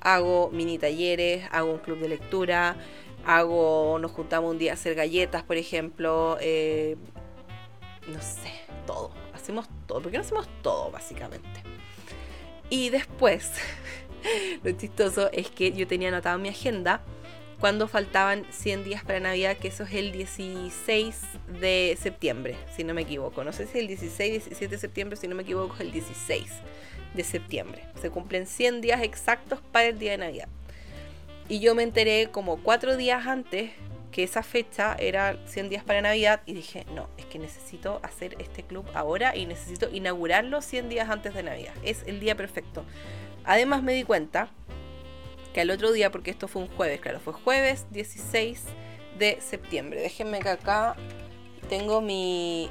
[0.00, 2.76] hago mini talleres, hago un club de lectura,
[3.26, 6.36] Hago, nos juntamos un día a hacer galletas, por ejemplo.
[6.40, 6.96] Eh,
[8.06, 8.52] no sé,
[8.86, 9.12] todo.
[9.32, 10.02] Hacemos todo.
[10.02, 11.62] porque no hacemos todo, básicamente?
[12.68, 13.52] Y después,
[14.62, 17.00] lo chistoso es que yo tenía anotado en mi agenda
[17.64, 21.18] cuando faltaban 100 días para Navidad, que eso es el 16
[21.62, 23.42] de septiembre, si no me equivoco.
[23.42, 26.44] No sé si el 16, 17 de septiembre, si no me equivoco, es el 16
[27.14, 27.86] de septiembre.
[28.02, 30.48] Se cumplen 100 días exactos para el día de Navidad.
[31.48, 33.70] Y yo me enteré como cuatro días antes
[34.12, 38.36] que esa fecha era 100 días para Navidad y dije, no, es que necesito hacer
[38.40, 41.72] este club ahora y necesito inaugurarlo 100 días antes de Navidad.
[41.82, 42.84] Es el día perfecto.
[43.42, 44.50] Además me di cuenta
[45.54, 48.64] que al otro día, porque esto fue un jueves, claro, fue jueves 16
[49.18, 50.00] de septiembre.
[50.00, 50.96] Déjenme que acá
[51.68, 52.68] tengo mi,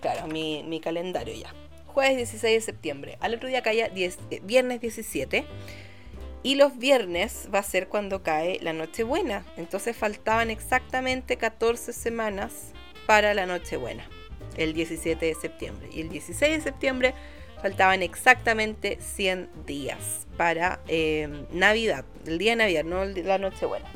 [0.00, 1.54] claro, mi, calendario ya.
[1.86, 3.16] Jueves 16 de septiembre.
[3.20, 5.46] Al otro día caía 10, eh, viernes 17.
[6.42, 9.44] Y los viernes va a ser cuando cae la Nochebuena.
[9.56, 12.72] Entonces faltaban exactamente 14 semanas
[13.06, 14.08] para la Nochebuena.
[14.56, 15.88] El 17 de septiembre.
[15.92, 17.14] Y el 16 de septiembre
[17.60, 23.88] faltaban exactamente 100 días para eh, Navidad, el día de Navidad, no la Nochebuena.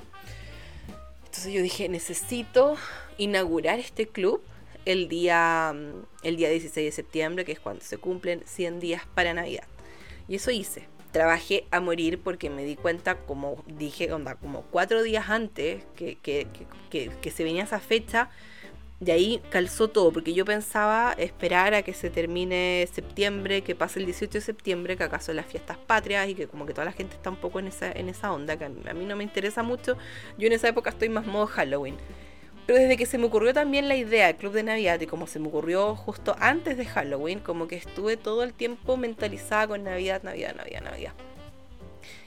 [1.25, 2.77] Entonces yo dije, necesito
[3.19, 4.43] inaugurar este club
[4.85, 9.03] el día, mm, el día 16 de septiembre, que es cuando se cumplen 100 días
[9.15, 9.65] para Navidad.
[10.29, 10.87] Y eso hice.
[11.11, 16.17] Trabajé a morir porque me di cuenta, como dije, onda, como cuatro días antes que,
[16.17, 16.47] que,
[16.91, 18.31] que se venía esa fecha,
[19.05, 24.01] de ahí calzó todo, porque yo pensaba esperar a que se termine septiembre, que pase
[24.01, 26.93] el 18 de septiembre, que acaso las fiestas patrias y que como que toda la
[26.93, 29.63] gente está un poco en esa, en esa onda, que a mí, no me interesa
[29.63, 29.97] mucho.
[30.39, 31.97] Yo en esa época estoy más modo Halloween.
[32.67, 35.27] Pero desde que se me ocurrió también la idea del Club de Navidad y como
[35.27, 39.85] se me ocurrió justo antes de Halloween, como que estuve todo el tiempo mentalizada con
[39.85, 41.13] Navidad, Navidad, Navidad, Navidad.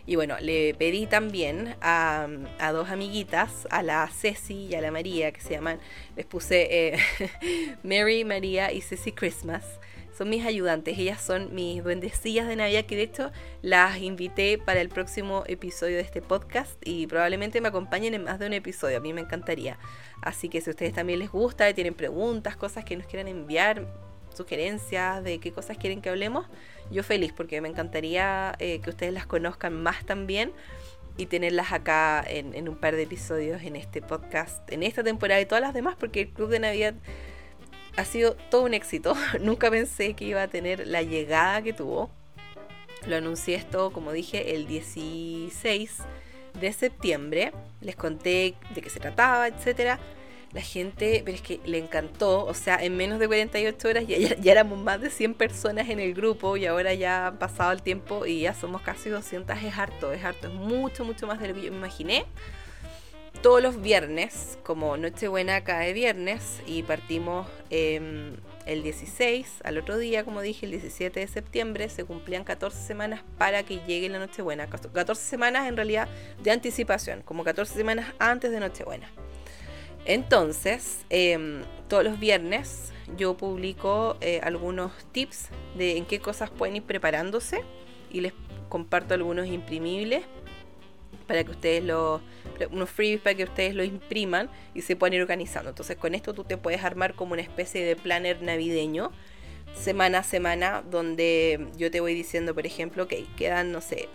[0.08, 2.28] Y bueno, le pedí también a,
[2.72, 5.80] dos amiguitas, a la Ceci y a la María, que se llaman,
[6.16, 6.98] les puse eh,
[7.84, 9.66] Mary, María y Ceci Christmas.
[10.18, 14.80] Son mis ayudantes, ellas son mis duendecillas de Navidad, que de hecho las invité para
[14.80, 18.98] el próximo episodio de este podcast y probablemente me acompañen en más de un episodio,
[18.98, 19.78] a mí me encantaría.
[20.22, 23.86] Así que si a ustedes también les gusta, tienen preguntas, cosas que nos quieran enviar,
[24.34, 26.48] sugerencias de qué cosas quieren que hablemos,
[26.92, 30.52] yo feliz porque me encantaría eh, que ustedes las conozcan más también
[31.18, 35.46] y tenerlas acá en, un par de episodios en este podcast, en esta temporada y
[35.46, 36.94] todas las demás, porque el Club de Navidad
[37.96, 39.16] ha sido todo un éxito.
[39.42, 42.12] Nunca pensé que iba a tener la llegada que tuvo.
[43.08, 45.98] Lo anuncié esto, como dije, el 16
[46.60, 47.52] de septiembre.
[47.82, 50.00] Les conté de qué se trataba, etcétera
[50.54, 54.18] la gente, pero es que le encantó, o sea, en menos de 48 horas ya,
[54.18, 57.82] ya, éramos más de 100 personas en el grupo y ahora ya ha pasado el
[57.82, 61.54] tiempo y ya somos casi 200, es harto, es harto, es mucho, mucho más de
[61.54, 62.26] que yo me imaginé.
[63.42, 70.24] Todos los viernes, como Nochebuena cae viernes y partimos em, el 16, al otro día,
[70.24, 74.68] como dije, el 17 de septiembre, se cumplían 14 semanas para que llegue la Nochebuena.
[74.68, 76.08] 14 semanas en realidad
[76.42, 79.08] de anticipación, como 14 semanas antes de Nochebuena.
[80.08, 86.78] Entonces, em, todos los viernes yo publico eh, algunos tips de en qué cosas pueden
[86.78, 87.62] ir preparándose
[88.10, 88.34] y les
[88.70, 90.24] comparto algunos imprimibles
[91.28, 92.22] para que ustedes lo
[92.72, 95.70] unos freebies para que ustedes lo impriman y se puedan ir organizando.
[95.70, 99.12] Entonces, con esto tú te puedes armar como una especie de planner navideño
[99.76, 104.08] semana a semana donde yo te voy diciendo, por ejemplo, que quedan no sé,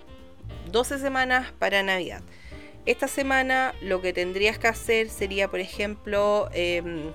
[0.72, 2.22] 12 semanas para Navidad
[2.86, 7.12] esta semana lo que tendrías que hacer sería, por ejemplo, em,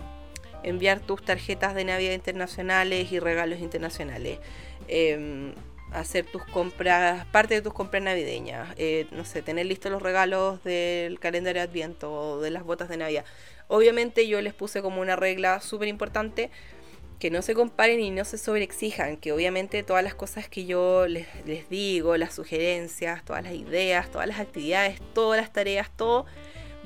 [0.64, 4.40] enviar tus tarjetas de Navidad internacionales y regalos internacionales.
[4.88, 5.54] Em,
[5.92, 8.70] hacer tus compras, parte de tus compras navideñas.
[8.78, 12.90] Eh, no sé, tener listos los regalos del calendario de Adviento o de las botas
[12.90, 13.26] de Navidad.
[13.68, 16.50] Obviamente yo les puse como una regla súper importante
[17.20, 21.08] que no se comparen y no se sobreexijan, que obviamente todas las cosas que yo
[21.08, 21.28] les,
[21.70, 26.26] digo, las sugerencias, todas las ideas, todas las actividades, todas las tareas, todo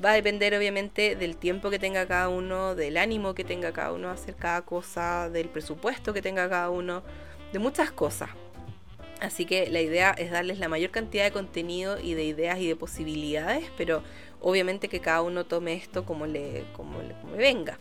[0.02, 3.92] va a depender obviamente del tiempo que tenga cada uno, del ánimo que tenga cada
[3.92, 7.02] uno a hacer cada cosa, del presupuesto que tenga cada uno,
[7.52, 8.30] de muchas cosas.
[9.20, 12.66] Así que la idea es darles la mayor cantidad de contenido y de ideas y
[12.66, 14.02] de posibilidades, pero
[14.40, 17.78] obviamente que cada uno tome esto como le, como le, como le venga.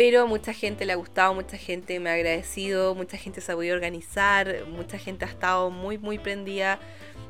[0.00, 3.54] Pero mucha gente le ha gustado, mucha gente me ha agradecido, mucha gente se ha
[3.54, 6.80] podido organizar, mucha gente ha estado muy, muy prendida.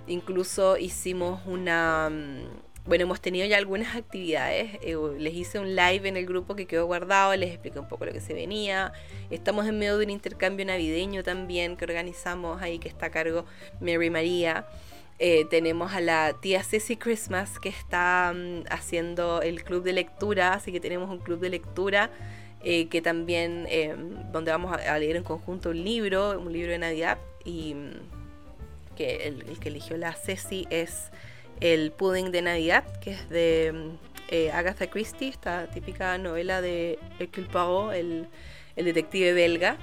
[0.07, 2.11] Incluso hicimos una...
[2.11, 2.45] Mm,
[2.87, 4.79] bueno, hemos tenido ya algunas actividades.
[4.83, 8.05] Eh, les hice un live en el grupo que quedó guardado, les expliqué un poco
[8.05, 8.93] lo que se venía.
[9.31, 13.47] Estamos en medio de un intercambio navideño también que organizamos ahí, que está a cargo
[13.81, 14.65] Mary María.
[15.19, 20.55] Eh, tenemos a la tía Ceci Christmas que está mm, haciendo el club de lectura,
[20.55, 22.13] así que tenemos un club de lectura
[22.63, 26.79] eh, que también, em, donde vamos a, leer en conjunto un libro, un libro de
[26.79, 27.93] Navidad, y mm,
[28.97, 31.11] que el, que eligió la Ceci es
[31.61, 36.99] el Pudding de Navidad, que es de mm, eh, Agatha Christie, esta típica novela de
[37.19, 38.27] Hercule Poirot, el,
[38.77, 39.77] el detective belga.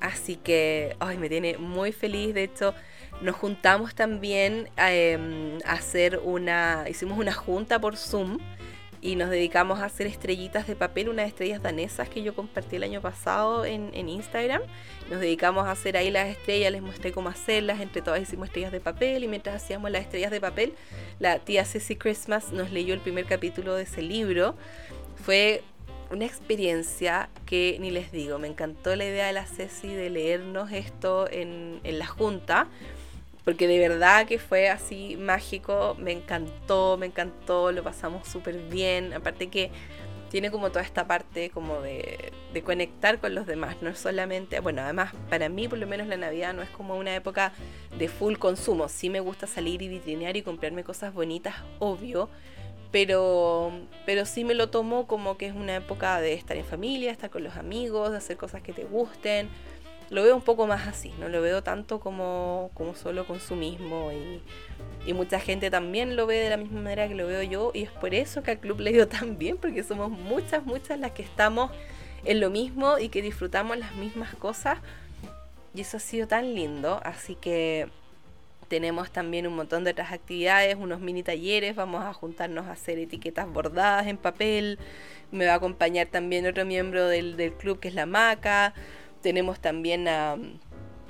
[0.00, 2.32] Así que, ay, me tiene muy feliz.
[2.34, 2.74] De hecho,
[3.20, 8.38] nos juntamos también em, a hacer una, hicimos una junta por Zoom
[9.02, 12.82] y nos dedicamos a hacer estrellitas de papel, unas estrellas danesas que yo compartí el
[12.82, 14.62] año pasado en, en, Instagram.
[15.10, 18.72] Nos dedicamos a hacer ahí las estrellas, les mostré cómo hacerlas, entre todas hicimos estrellas
[18.72, 20.74] de papel y mientras hacíamos las estrellas de papel,
[21.18, 24.54] la tía Ceci Christmas nos leyó el primer capítulo de ese libro.
[25.24, 25.62] Fue
[26.10, 30.72] una experiencia que ni les digo, me encantó la idea de la Ceci de leernos
[30.72, 32.68] esto en, en la junta
[33.44, 39.12] porque de verdad que fue así mágico, me encantó, me encantó, lo pasamos súper bien,
[39.12, 39.70] aparte que
[40.30, 42.32] tiene como toda esta parte como de,
[42.64, 46.16] conectar con los demás, no es solamente, bueno, además para mí por lo menos la
[46.16, 47.52] Navidad no es como una época
[47.98, 52.28] de full consumo, sí me gusta salir y vitrinear y comprarme cosas bonitas, obvio,
[52.92, 53.72] pero,
[54.06, 57.30] pero sí me lo tomo como que es una época de estar en familia, estar
[57.30, 59.48] con los amigos, de hacer cosas que te gusten,
[60.10, 64.42] lo veo un poco más así, no lo veo tanto como, como solo consumismo y,
[65.08, 67.84] y mucha gente también lo ve de la misma manera que lo veo yo y
[67.84, 71.12] es por eso que al club le dio tan bien, porque somos muchas, muchas las
[71.12, 71.70] que estamos
[72.24, 74.78] en lo mismo y que disfrutamos las mismas cosas
[75.74, 77.88] y eso ha sido tan lindo, así que
[78.66, 82.98] tenemos también un montón de otras actividades, unos mini talleres, vamos a juntarnos a hacer
[82.98, 84.78] etiquetas bordadas en papel,
[85.30, 88.74] me va a acompañar también otro miembro del, del club que es la Maca,
[89.20, 90.36] tenemos también a,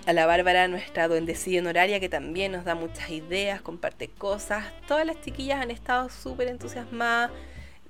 [0.06, 4.64] la Bárbara, nuestra duendecilla honoraria, que también nos da muchas ideas, comparte cosas.
[4.88, 7.30] Todas las chiquillas han estado súper entusiasmadas.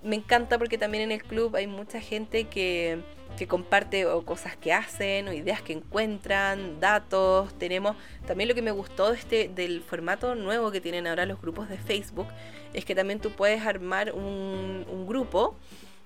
[0.02, 3.00] Me encanta porque también en el club hay mucha gente que,
[3.38, 7.56] que comparte o cosas que hacen o ideas que encuentran, datos.
[7.58, 11.40] Tenemos también lo que me gustó de este, del formato nuevo que tienen ahora los
[11.40, 12.26] grupos de Facebook,
[12.72, 15.56] es que también tú puedes armar un, un grupo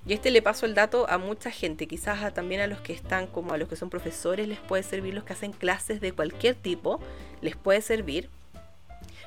[0.06, 3.26] y este le paso el dato a mucha gente, quizás también a los que están
[3.26, 6.54] como a los que son profesores les puede servir, los que hacen clases de cualquier
[6.54, 7.00] tipo,
[7.40, 8.28] les puede servir.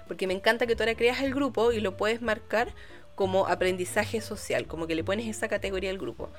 [0.07, 2.69] Porque me encanta que tú ahora creas el grupo y lo puedes marcar
[3.15, 6.29] como aprendizaje social, como que le pones esa categoría al grupo.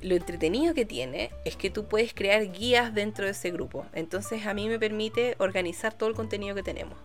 [0.00, 3.86] Lo entretenido que tiene es que tú puedes crear guías dentro de ese grupo.
[3.92, 6.98] Entonces a mí me permite organizar todo el contenido que tenemos.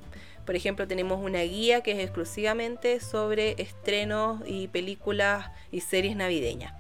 [0.46, 6.74] Por ejemplo, tenemos una guía que es exclusivamente sobre estrenos y películas y series navideñas.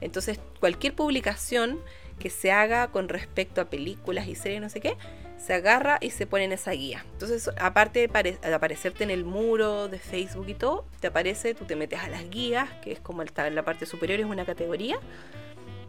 [0.00, 1.80] Entonces, cualquier publicación
[2.18, 4.96] que se haga con respecto a películas y series, no sé qué,
[5.38, 7.04] se agarra y se pone en esa guía.
[7.12, 11.76] Entonces, aparte de, aparecerte en el muro de Facebook y todo, te aparece, tú te
[11.76, 14.98] metes a las guías, que es como está en la parte superior, es una categoría.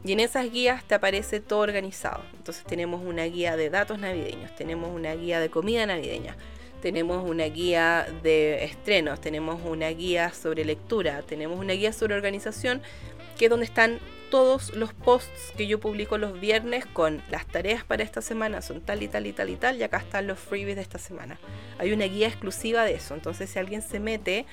[0.03, 2.23] Y en esas guías te aparece todo organizado.
[2.35, 6.37] Entonces tenemos una guía de datos navideños, tenemos una guía de comida navideña,
[6.81, 12.81] tenemos una guía de estrenos, tenemos una guía sobre lectura, tenemos una guía sobre organización,
[13.37, 17.83] que es donde están todos los posts que yo publico los viernes con las tareas
[17.83, 20.39] para esta semana son tal y tal y tal y tal, y acá están los
[20.39, 21.37] freebies de esta semana.
[21.77, 24.45] Hay una guía exclusiva de eso, entonces si alguien se mete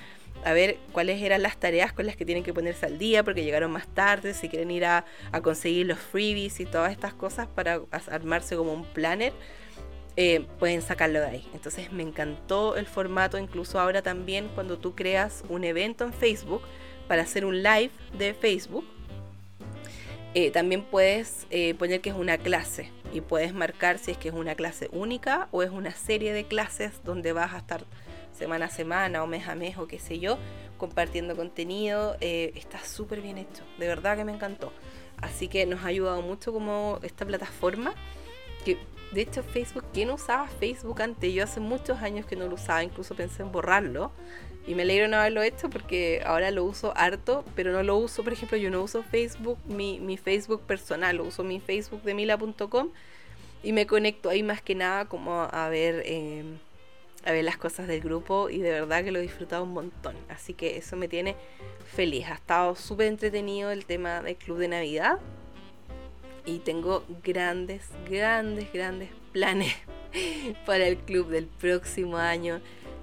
[0.44, 3.42] a ver cuáles eran las tareas con las que tienen que ponerse al día porque
[3.42, 7.46] llegaron más tarde, si quieren ir a, a conseguir los freebies y todas estas cosas
[7.46, 9.32] para armarse como un planner,
[10.20, 11.48] eh, pueden sacarlo de ahí.
[11.54, 16.62] Entonces me encantó el formato, incluso ahora también cuando tú creas un evento en Facebook
[17.06, 18.84] para hacer un live de Facebook,
[20.34, 24.26] eh, también puedes eh, poner que es una clase y puedes marcar si es que
[24.30, 27.84] es una clase única o es una serie de clases donde vas a estar
[28.36, 30.36] semana a semana o mes a mes o qué sé yo,
[30.78, 32.16] compartiendo contenido.
[32.20, 34.72] está súper bien hecho, de verdad que me encantó.
[35.18, 37.94] Así que nos ha ayudado mucho como esta plataforma
[38.64, 38.78] que
[39.12, 41.32] de hecho, Facebook, ¿quién usaba Facebook antes?
[41.32, 44.12] Yo hace muchos años que no lo usaba, incluso pensé en borrarlo.
[44.66, 48.22] Y me alegro no haberlo hecho porque ahora lo uso harto, pero no lo uso,
[48.22, 52.12] por ejemplo, yo no uso Facebook, mi, mi Facebook personal, lo uso mi Facebook de
[52.12, 52.90] mila.com
[53.62, 56.44] y me conecto ahí más que nada como a ver, eh,
[57.24, 60.16] a ver las cosas del grupo y de verdad que lo he disfrutado un montón.
[60.28, 61.34] Así que eso me tiene
[61.94, 62.26] feliz.
[62.26, 65.18] Ha estado súper entretenido el tema del club de Navidad
[66.48, 69.74] y tengo grandes, grandes, grandes planes
[70.66, 72.62] para el club del próximo año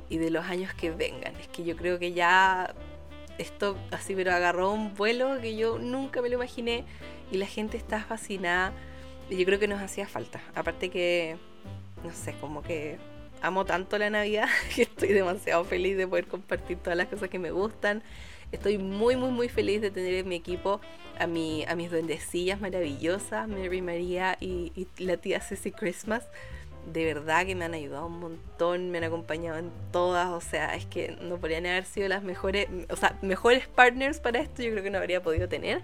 [0.09, 1.35] y de los años que vengan.
[1.35, 2.73] Es que yo creo que ya
[3.37, 6.85] esto así, pero agarró un vuelo que yo nunca me lo imaginé
[7.31, 8.73] y la gente está fascinada
[9.29, 10.41] y yo creo que nos hacía falta.
[10.55, 11.37] Aparte que,
[12.03, 12.97] no sé, como que
[13.43, 17.37] amo tanto la Navidad que estoy demasiado feliz de poder compartir todas las cosas que
[17.37, 18.01] me gustan.
[18.51, 20.81] Estoy muy, muy, muy feliz de tener en mi equipo
[21.19, 26.27] a, mi, a mis duendecillas maravillosas, Mary María y, y la tía Ceci Christmas
[26.85, 30.75] de verdad que me han ayudado un montón, me han acompañado en todas, o sea,
[30.75, 34.71] es que no podrían haber sido las mejores, o sea, mejores partners para esto, yo
[34.71, 35.81] creo que no habría podido tener.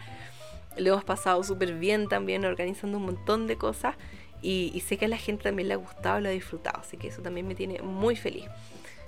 [0.77, 3.95] Lo hemos pasado súper bien también organizando un montón de cosas
[4.41, 6.97] y, sé que a la gente también le ha gustado y lo ha disfrutado, así
[6.97, 8.45] que eso también me tiene muy feliz.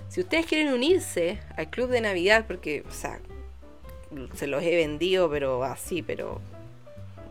[0.08, 3.20] Si ustedes quieren unirse al club de Navidad, porque, o sea,
[4.34, 6.40] se los he vendido, pero así, pero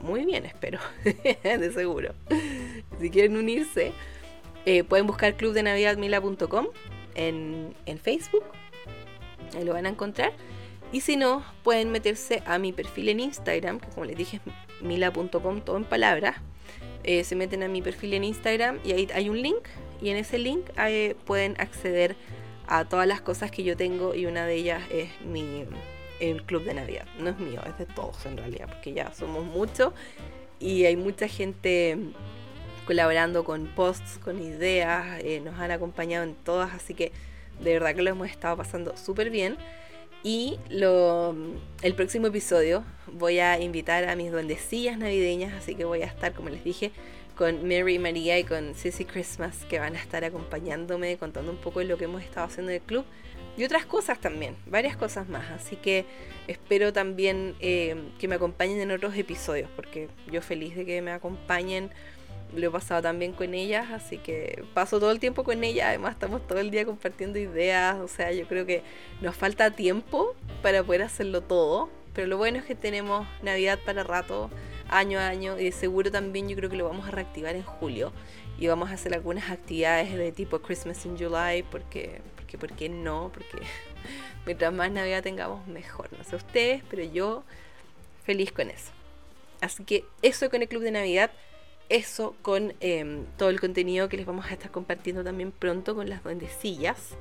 [0.01, 0.79] muy bien, espero,
[1.43, 2.13] de seguro.
[2.99, 3.93] Si quieren unirse,
[4.65, 6.67] eh, pueden buscar clubdenavidadmila.com
[7.15, 8.43] en, en Facebook,
[9.55, 10.33] ahí lo van a encontrar.
[10.91, 14.83] Y si no, pueden meterse a mi perfil en Instagram, que como les dije es
[14.83, 16.35] mila.com, todo en palabras.
[17.03, 19.67] Eh, se meten a mi perfil en Instagram y ahí hay un link.
[20.01, 22.15] Y en ese link eh, pueden acceder
[22.67, 25.65] a todas las cosas que yo tengo y una de ellas es mi
[26.19, 27.05] el club de Navidad.
[27.19, 29.93] No es mío, es de todos en realidad, porque ya somos muchos
[30.59, 31.97] y hay mucha gente
[32.85, 37.11] colaborando con posts, con ideas, eh, nos han acompañado en todas, así que
[37.59, 39.57] de verdad que lo hemos estado pasando súper bien.
[40.25, 41.35] Y lo,
[41.81, 46.33] el próximo episodio voy a invitar a mis duendecillas navideñas, así que voy a estar,
[46.33, 46.91] como les dije,
[47.35, 51.79] con Mary María y con Sissy Christmas, que van a estar acompañándome, contando un poco
[51.79, 53.05] de lo que hemos estado haciendo en el club
[53.57, 55.51] y otras cosas también, varias cosas más.
[55.51, 56.05] Así que
[56.47, 61.11] espero también eh, que me acompañen en otros episodios, porque yo feliz de que me
[61.11, 61.91] acompañen.
[62.55, 66.13] Lo he pasado también con ellas, así que paso todo el tiempo con ellas, además
[66.13, 68.83] estamos todo el día compartiendo ideas, o sea, yo creo que
[69.21, 74.03] nos falta tiempo para poder hacerlo todo, pero lo bueno es que tenemos Navidad para
[74.03, 74.51] rato,
[74.87, 77.63] año a año, y de seguro también yo creo que lo vamos a reactivar en
[77.63, 78.13] julio,
[78.59, 82.21] y vamos a hacer algunas actividades de tipo Christmas in July, porque,
[82.57, 83.31] porque ¿por qué no?
[83.33, 83.57] Porque
[84.45, 87.43] mientras más Navidad tengamos, mejor, no sé ustedes, pero yo
[88.25, 88.91] feliz con eso.
[89.61, 91.31] Así que eso con el Club de Navidad
[91.89, 96.09] eso con em, todo el contenido que les vamos a estar compartiendo también pronto con
[96.09, 97.15] las duendecillas.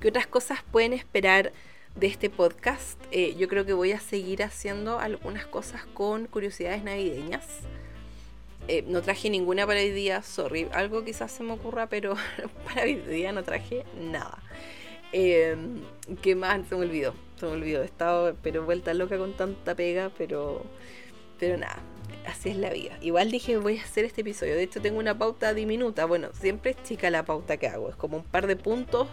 [0.00, 1.52] ¿Qué otras cosas pueden esperar
[1.96, 2.98] de este podcast?
[3.10, 7.46] Eh, yo creo que voy a seguir haciendo algunas cosas con curiosidades navideñas.
[8.68, 10.68] Eh, no traje ninguna para hoy día, sorry.
[10.72, 12.14] Algo quizás se me ocurra, pero
[12.64, 14.42] para hoy día no traje nada.
[15.12, 15.80] Em,
[16.22, 16.66] ¿Qué más?
[16.68, 17.14] Se me olvidó.
[17.38, 17.82] Se me olvidó.
[17.82, 20.64] He estado pero vuelta loca con tanta pega, pero,
[21.38, 21.82] pero nada
[22.26, 22.96] así es la vida.
[23.00, 24.54] Igual dije, voy a hacer este episodio.
[24.54, 26.04] De hecho, tengo una pauta diminuta.
[26.04, 27.88] Bueno, siempre es chica la pauta que hago.
[27.88, 29.08] Es como un par de puntos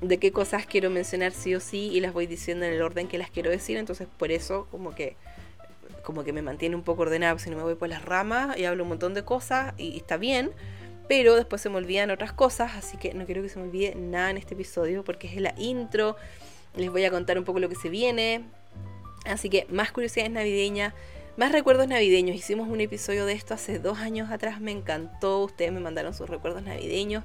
[0.00, 3.08] de qué cosas quiero mencionar sí o sí y las voy diciendo en el orden
[3.08, 3.76] que las quiero decir.
[3.76, 5.16] Entonces, por eso, como que
[6.08, 8.64] como que me mantiene un poco ordenado, si no me voy por las ramas y
[8.64, 10.52] hablo un montón de cosas y, está bien,
[11.06, 13.94] pero después se me olvidan otras cosas, así que no quiero que se me olvide
[13.94, 16.16] nada en este episodio porque es la intro,
[16.74, 18.40] les voy a contar un poco lo que se viene,
[19.26, 20.94] así que más curiosidades navideñas,
[21.36, 22.34] más recuerdos navideños.
[22.34, 24.60] Hicimos un episodio de esto hace dos años atrás.
[24.60, 25.44] Me encantó.
[25.44, 27.22] Ustedes me mandaron sus recuerdos navideños.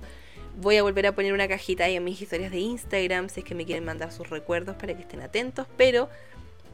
[0.61, 3.43] Voy a volver a poner una cajita ahí en mis historias de Instagram si es
[3.43, 5.65] que me quieren mandar sus recuerdos para que estén atentos.
[5.77, 6.09] Pero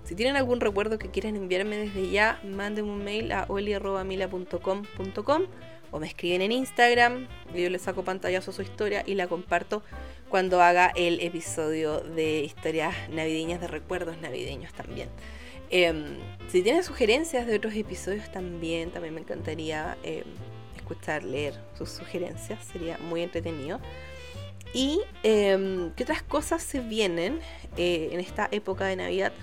[0.09, 5.43] si tienen algún recuerdo que quieran enviarme desde ya, manden un mail a oli.mila.com.com
[5.91, 7.27] o me escriben en Instagram.
[7.53, 9.83] Yo les saco pantallazo su historia y la comparto
[10.27, 15.09] cuando haga el episodio de historias navideñas, de recuerdos navideños también.
[15.69, 16.17] Em,
[16.47, 20.23] si tienen sugerencias de otros episodios también, también me encantaría em,
[20.75, 23.79] escuchar, leer sus sugerencias, sería muy entretenido.
[24.73, 27.41] ¿Y em, qué otras cosas se vienen
[27.77, 29.33] eh, en esta época de Navidad?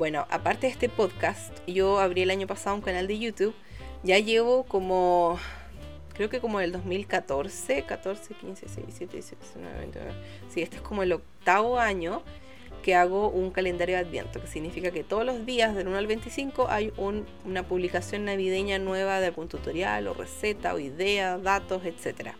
[0.00, 3.54] Bueno, aparte de este podcast, yo abrí el año pasado un canal de YouTube.
[4.02, 5.38] Ya llevo como,
[6.14, 10.00] creo que como el 2014, 14, 15, 16, 17, 18, 19, 20.
[10.48, 12.22] Sí, este es como el octavo año
[12.82, 16.06] que hago un calendario de Adviento, que significa que todos los días del 1 al
[16.06, 22.30] 25 hay una publicación navideña nueva de algún tutorial o receta o idea, datos, etc.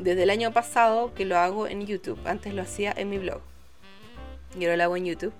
[0.00, 3.40] Desde el año pasado que lo hago en YouTube, antes lo hacía en mi blog
[4.58, 5.32] y ahora lo hago en YouTube.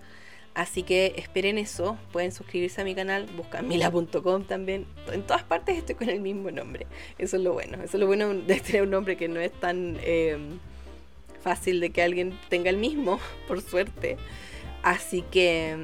[0.57, 4.86] Así que esperen eso, pueden suscribirse a mi canal, buscan mila.com también.
[5.12, 6.88] En todas partes estoy con el mismo nombre.
[7.18, 7.76] Eso es lo bueno.
[7.76, 9.98] Eso es lo bueno de tener un nombre que no es tan...
[10.02, 10.38] Eh,
[11.46, 14.16] fácil de que alguien tenga el mismo, por suerte.
[14.82, 15.76] Así que,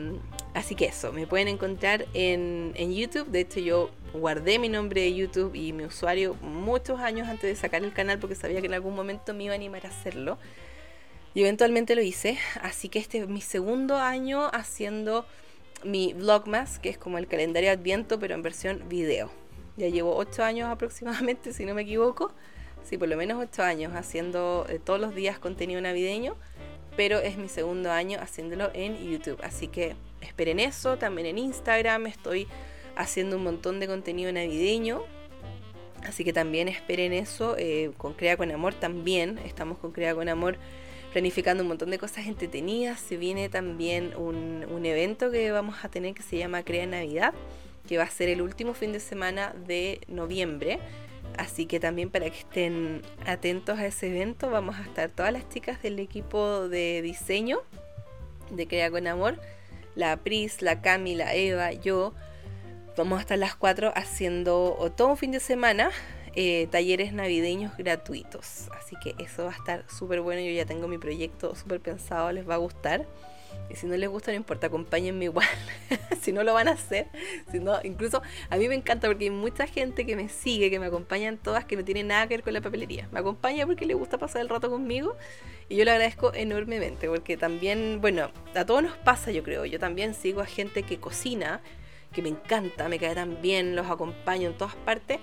[0.55, 3.29] así que eso, me pueden encontrar en, en YouTube.
[3.29, 7.55] De hecho, yo guardé mi nombre de YouTube y mi usuario muchos años antes de
[7.55, 10.37] sacar el canal porque sabía que en algún momento me iba a animar a hacerlo.
[11.35, 12.39] Y eventualmente lo hice.
[12.61, 15.27] Así que este es mi segundo año haciendo
[15.85, 19.31] mi Vlogmas, que es como el calendario Adviento, pero en versión video.
[19.77, 22.33] Ya llevo 8 años aproximadamente, si no me equivoco
[22.85, 26.37] sí, por lo menos ocho años haciendo eh, todos los días contenido navideño,
[26.97, 29.39] pero es mi segundo año haciéndolo en YouTube.
[29.43, 32.47] Así que esperen eso, también en Instagram estoy
[32.97, 35.03] haciendo un montón de contenido navideño.
[36.05, 37.55] Así que también esperen eso.
[37.57, 39.39] Eh, con Crea con Amor también.
[39.39, 40.59] Estamos con Crea con Amor
[41.13, 43.01] planificando un montón de cosas entretenidas.
[43.01, 47.33] Se viene también un, evento que vamos a tener que se llama Crea Navidad,
[47.87, 50.81] que va a ser el último fin de semana de noviembre.
[51.39, 55.49] Así que también para que estén atentos a ese evento, vamos a estar todas las
[55.49, 57.61] chicas del equipo de diseño
[58.51, 59.39] de Crea con Amor,
[59.95, 62.13] la Pris, la Cami, la Eva, yo.
[62.97, 65.91] Vamos a estar las cuatro haciendo todo un fin de semana
[66.35, 68.69] eh, talleres navideños gratuitos.
[68.79, 70.41] Así que eso va a estar súper bueno.
[70.41, 73.07] Yo ya tengo mi proyecto súper pensado, les va a gustar.
[73.69, 75.47] Y si no les gusta, no importa, acompáñenme igual.
[76.23, 77.09] si no lo van a hacer.
[77.51, 80.79] Si no, incluso a mí me encanta porque hay mucha gente que me sigue, que
[80.79, 83.09] me acompañan todas, que no tienen nada que ver con la papelería.
[83.13, 85.17] Me acompaña porque le gusta pasar el rato conmigo.
[85.69, 87.09] Y yo le agradezco enormemente.
[87.09, 89.67] Porque también, bueno, a todos nos pasa, yo creo.
[89.67, 91.61] Yo también sigo a gente que cocina,
[92.13, 95.19] que me encanta, me cae tan bien, los acompaño en todas partes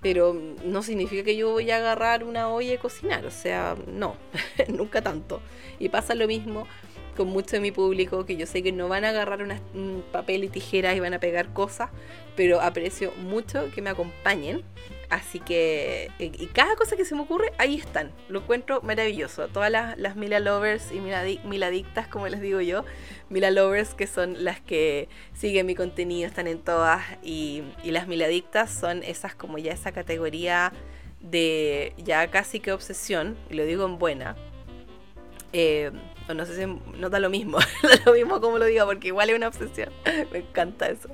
[0.00, 0.34] pero
[0.64, 4.16] no significa que yo voy a agarrar una olla y cocinar, o sea, no,
[4.68, 5.40] nunca tanto.
[5.78, 6.66] Y pasa lo mismo
[7.16, 9.42] con mucho de mi público, que yo sé que no van a agarrar
[9.74, 11.90] un papel y tijeras y van a pegar cosas,
[12.34, 14.62] pero aprecio mucho que me acompañen.
[15.10, 18.12] Así que, y cada cosa que se me ocurre, ahí están.
[18.28, 19.48] Lo encuentro maravilloso.
[19.48, 22.84] Todas las, las Mila Lovers y Mila, Miladictas, como les digo yo,
[23.28, 27.02] Mila Lovers, que son las que siguen mi contenido, están en todas.
[27.24, 30.72] Y, y las Miladictas son esas, como ya esa categoría
[31.20, 34.36] de ya casi que obsesión, y lo digo en buena.
[35.52, 35.90] Eh,
[36.34, 37.58] no sé si no da lo mismo,
[38.06, 39.90] lo mismo como lo digo, porque igual es una obsesión.
[40.32, 41.08] me encanta eso.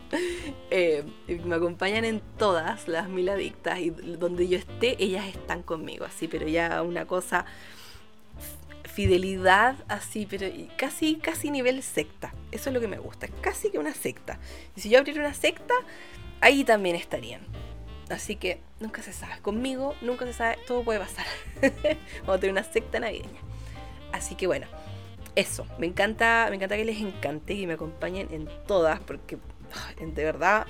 [0.71, 1.05] Eh,
[1.45, 6.29] me acompañan en todas las mil adictas y donde yo esté, ellas están conmigo, así,
[6.29, 7.47] pero ya una cosa
[8.97, 10.47] fidelidad así, pero
[10.79, 12.33] casi, casi nivel secta.
[12.51, 14.39] Eso es lo que me gusta, casi que una secta.
[14.75, 15.75] Y si yo abriera una secta,
[16.41, 17.43] ahí también estarían.
[18.09, 19.39] Así que nunca se sabe.
[19.43, 21.27] Conmigo nunca se sabe, todo puede pasar.
[22.21, 23.41] Vamos a tener una secta navideña.
[24.13, 24.67] Así que bueno,
[25.37, 29.39] eso, me encanta, me encanta que les encante y me acompañen en todas, porque
[30.01, 30.67] de verdad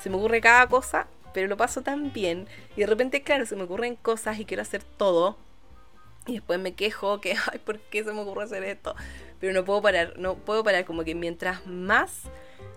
[0.00, 2.46] se me ocurre cada cosa, pero lo paso tan bien.
[2.76, 5.36] Y de repente, claro, se me ocurren cosas y quiero hacer todo.
[6.26, 8.94] Y después me quejo que, ay, ¿por qué se me ocurre hacer esto?
[9.40, 12.22] Pero no puedo parar, no puedo parar, como que mientras más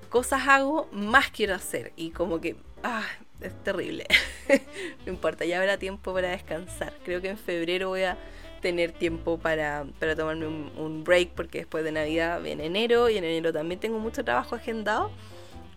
[0.09, 1.93] cosas hago, más quiero hacer.
[1.95, 3.05] Y como que, ah,
[3.41, 4.05] es terrible.
[5.05, 6.93] no importa, ya habrá tiempo para descansar.
[7.05, 8.17] Creo que en febrero voy a
[8.59, 13.23] tener tiempo para, para tomarme un, break porque después de Navidad viene enero y en
[13.23, 15.11] enero también tengo mucho trabajo agendado.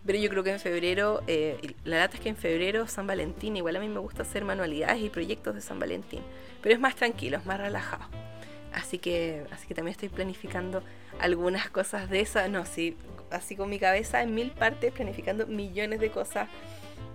[0.05, 3.57] Pero yo creo que en febrero, eh, la data es que en febrero San Valentín,
[3.57, 6.23] igual a mí me gusta hacer manualidades y proyectos de San Valentín,
[6.61, 8.05] pero es más tranquilo, es más relajado.
[8.73, 10.83] Así que, así que también estoy planificando
[11.21, 12.97] algunas cosas de esas, no, sí,
[13.31, 16.49] así con mi cabeza en mil partes, planificando millones de cosas.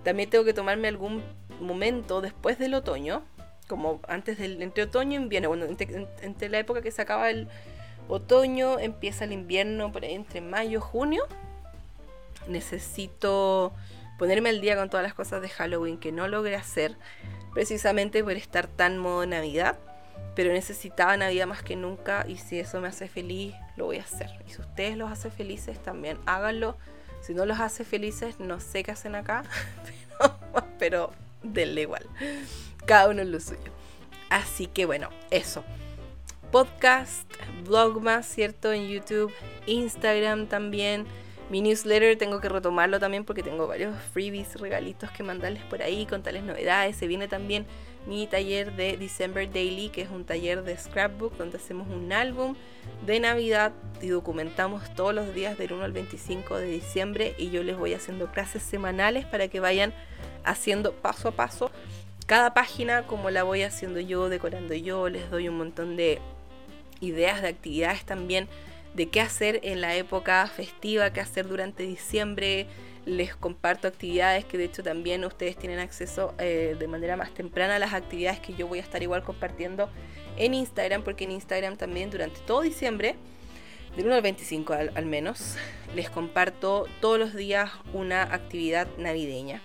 [0.03, 1.23] También tengo que tomarme algún
[1.59, 3.23] momento después del otoño,
[3.67, 7.47] como antes del entre otoño e invierno, bueno, entre, la época que se acaba el
[8.07, 11.23] otoño, empieza el invierno, por entre mayo junio,
[12.47, 13.73] necesito
[14.17, 16.95] ponerme al día con todas las cosas de Halloween que no logré hacer,
[17.53, 19.77] precisamente por estar tan modo Navidad,
[20.33, 24.03] pero necesitaba Navidad más que nunca y si eso me hace feliz, lo voy a
[24.03, 24.29] hacer.
[24.47, 26.77] Y si ustedes los hace felices, también háganlo.
[27.21, 29.43] Si no los hace felices, no sé qué hacen acá,
[30.11, 30.37] pero,
[30.77, 31.11] pero
[31.43, 32.07] denle igual
[32.87, 33.71] cada uno en lo suyo.
[34.29, 35.63] Así que bueno, eso.
[36.51, 37.29] Podcast,
[37.65, 38.71] blog más, ¿cierto?
[38.71, 39.31] En YouTube,
[39.67, 41.05] Instagram también.
[41.49, 46.05] Mi newsletter tengo que retomarlo también porque tengo varios freebies, regalitos que mandarles por ahí,
[46.05, 46.95] con tales novedades.
[46.95, 47.65] Se viene también
[48.05, 52.55] mi taller de December Daily, que es un taller de scrapbook donde hacemos un álbum
[53.05, 57.63] de Navidad y documentamos todos los días del 1 al 25 de diciembre y yo
[57.63, 59.93] les voy haciendo clases semanales para que vayan
[60.45, 61.71] haciendo paso a paso
[62.27, 66.19] cada página como la voy haciendo yo, decorando yo, les doy un montón de
[66.99, 68.49] ideas de actividades también
[68.93, 72.67] de qué hacer en la época festiva, qué hacer durante diciembre.
[73.05, 77.77] Les comparto actividades que de hecho también ustedes tienen acceso eh, de manera más temprana
[77.77, 79.89] a las actividades que yo voy a estar igual compartiendo
[80.35, 83.15] en Instagram, porque en Instagram también durante todo diciembre,
[83.95, 85.55] del 1 al 25 al menos,
[85.95, 89.61] les comparto todos los días una actividad navideña.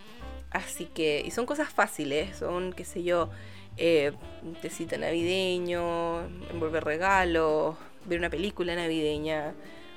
[0.52, 3.30] Así que, y son cosas fáciles, son, qué sé yo,
[3.78, 9.54] eh, un tecito navideño, envolver regalos, ver una película navideña,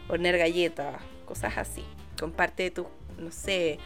[0.08, 1.84] hornear galletas, cosas así.
[2.18, 2.88] Comparte tu,
[3.18, 3.80] no sé,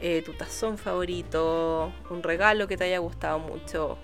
[0.00, 3.98] eh, tu tazón favorito, un regalo que te haya gustado mucho,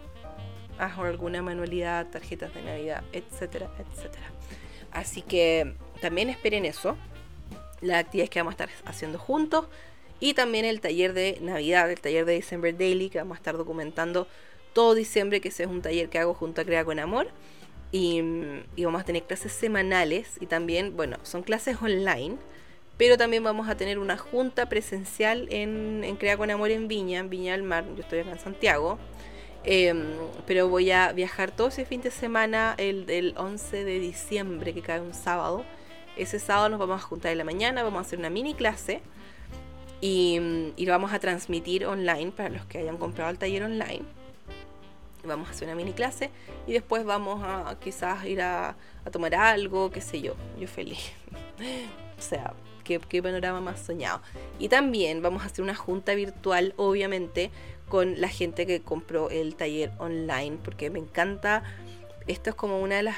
[0.79, 4.33] hago alguna manualidad, tarjetas de Navidad, etcétera, etcétera.
[4.91, 6.97] Así que también esperen eso,
[7.81, 9.67] las actividades que vamos a estar haciendo juntos
[10.21, 13.57] y también el taller de Navidad, el taller de December Daily, que vamos a estar
[13.57, 14.27] documentando
[14.73, 17.29] todo diciembre, que ese es un taller que hago junto a Crea con Amor.
[17.91, 18.21] Y,
[18.77, 22.37] vamos a tener clases semanales y también, bueno, son clases online,
[22.99, 27.21] pero también vamos a tener una junta presencial en, en Crea con Amor en Viña,
[27.21, 28.99] en Viña del Mar, yo estoy acá en Santiago.
[29.65, 30.05] Em,
[30.47, 34.83] pero voy a viajar todo ese fin de semana, el del 11 de diciembre, que
[34.83, 35.65] cae un sábado.
[36.17, 39.03] Ese sábado nos vamos a juntar en la mañana, vamos a hacer una mini clase
[40.01, 44.05] y, lo vamos a transmitir online para los que hayan comprado el taller online
[45.25, 46.31] vamos a hacer una mini clase
[46.67, 48.77] y después vamos a quizás ir a,
[49.13, 51.13] tomar algo, qué sé yo, yo feliz.
[52.19, 52.53] o sea,
[52.85, 54.21] qué, qué, panorama más soñado.
[54.59, 57.51] Y también vamos a hacer una junta virtual, obviamente,
[57.89, 61.63] con la gente que compró el taller online, porque me encanta,
[62.27, 63.17] esto es como una de las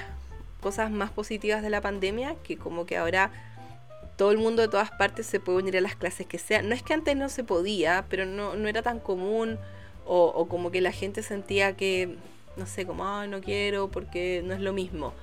[0.61, 3.33] cosas más positivas de la pandemia, que como que ahora
[4.21, 6.69] todo el mundo de todas partes se puede unir a las clases que sean.
[6.69, 9.59] No es que antes no se podía, pero no, no era tan común
[10.05, 12.17] o, como que la gente sentía que,
[12.59, 15.15] no sé, como, no quiero porque no es lo mismo.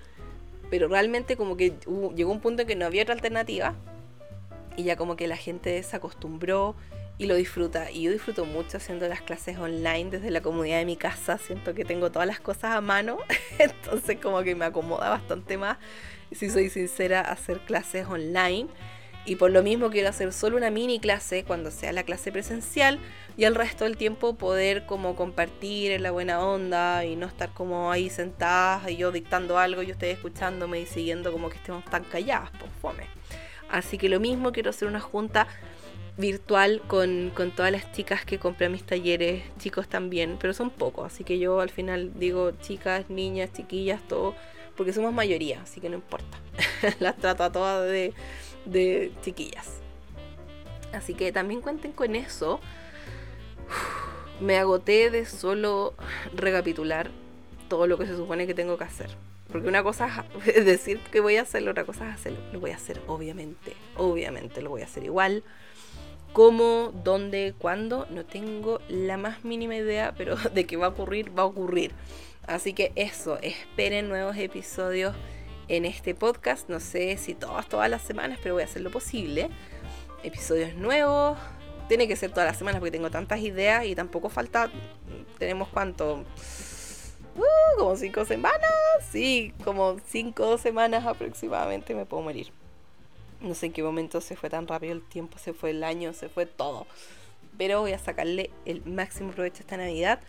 [0.72, 1.76] Pero realmente como que
[2.16, 3.76] llegó un punto en que no había otra alternativa
[4.76, 6.76] y ya como que la gente se acostumbró
[7.20, 7.91] y lo disfruta.
[7.91, 11.38] Y yo disfruto mucho haciendo las clases online desde la comodidad de mi casa.
[11.38, 13.20] Siento que tengo todas las cosas a mano,
[13.60, 15.78] entonces como que me acomoda bastante más,
[16.36, 18.68] si soy sincera, hacer clases online.
[19.26, 22.98] Y por lo mismo quiero hacer solo una mini clase cuando sea la clase presencial
[23.36, 27.50] y el resto del tiempo poder como compartir en la buena onda y no estar
[27.54, 31.84] como ahí sentadas y yo dictando algo y ustedes escuchándome y siguiendo como que estemos
[31.84, 33.04] tan calladas, pues fome.
[33.70, 35.48] Así que lo mismo quiero hacer una junta
[36.18, 41.06] virtual con, con, todas las chicas que compré mis talleres, chicos también, pero son pocos,
[41.06, 44.36] así que yo al final digo chicas, niñas, chiquillas, todo,
[44.78, 46.38] porque somos mayoría, así que no importa.
[47.00, 48.14] las trato a todas de
[48.68, 49.80] de chiquillas.
[50.94, 52.60] Así que también cuenten con eso.
[54.40, 55.96] Me agoté de solo
[56.36, 57.10] recapitular
[57.70, 59.10] todo lo que se supone que tengo que hacer.
[59.52, 62.40] Porque una cosa es decir que voy a hacerlo, otra cosa es hacerlo.
[62.54, 63.74] Lo voy a hacer, obviamente.
[63.96, 65.44] Obviamente lo voy a hacer igual.
[66.34, 66.92] ¿Cómo?
[67.04, 67.56] ¿Dónde?
[67.58, 68.06] ¿Cuándo?
[68.12, 71.92] No tengo la más mínima idea, pero de que va a ocurrir, va a ocurrir.
[72.48, 75.14] Así que eso, esperen nuevos episodios
[75.68, 76.70] en este podcast.
[76.70, 79.50] No sé si todas, todas las semanas, pero voy a hacer lo posible.
[80.24, 81.38] Episodios nuevos.
[81.89, 84.72] Tiene que ser todas las semanas porque tengo tantas ideas y tampoco falta.
[85.38, 86.24] Tenemos cuánto.
[87.36, 88.72] Uh, como cinco semanas.
[89.12, 92.52] Sí, como cinco semanas aproximadamente me puedo morir.
[93.41, 96.14] No sé en qué momento se fue tan rápido el tiempo, se fue el año,
[96.14, 96.88] se fue todo.
[97.58, 100.22] Pero voy a sacarle el máximo provecho a esta Navidad.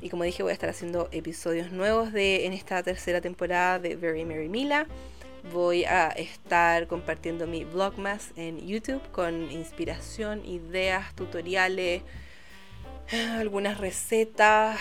[0.00, 3.96] Y como dije, voy a estar haciendo episodios nuevos de, en esta tercera temporada de
[3.96, 4.86] Very Mary Mila.
[5.52, 12.02] Voy a estar compartiendo mi Vlogmas en YouTube con inspiración, ideas, tutoriales,
[13.36, 14.78] algunas recetas,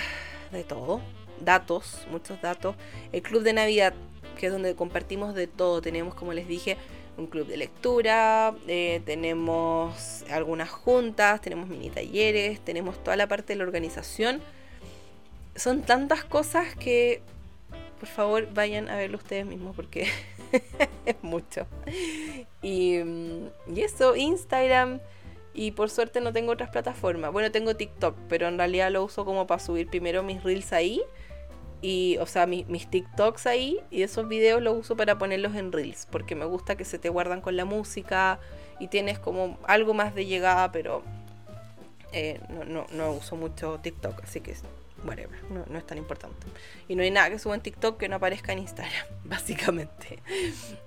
[0.51, 1.01] de todo.
[1.39, 2.75] Datos, muchos datos.
[3.11, 3.93] El Club de Navidad,
[4.39, 5.81] que es donde compartimos de todo.
[5.81, 6.77] Tenemos, como les dije,
[7.17, 13.53] un club de lectura, eh, tenemos algunas juntas, tenemos mini talleres, tenemos toda la parte
[13.53, 14.41] de la organización
[15.57, 17.21] son tantas cosas que
[17.99, 20.07] por favor vayan a verlo ustedes mismos porque
[21.05, 21.65] es mucho.
[22.61, 24.99] Y, y, eso, Instagram.
[25.53, 27.31] Y por suerte no tengo otras plataformas.
[27.31, 31.01] Bueno, tengo TikTok, pero en realidad lo uso como para subir primero mis reels ahí.
[31.81, 33.79] Y, o sea, mis, mis TikToks ahí.
[33.89, 36.07] Y esos videos los uso para ponerlos en reels.
[36.11, 38.39] Porque me gusta que se te guardan con la música.
[38.79, 41.01] Y tienes como algo más de llegada, pero
[42.11, 44.23] eh, no, no, no uso mucho TikTok.
[44.23, 44.55] Así que
[45.07, 46.47] whatever, no, es tan importante.
[46.87, 50.19] Y no hay nada que suba en TikTok que no aparezca en Instagram, básicamente.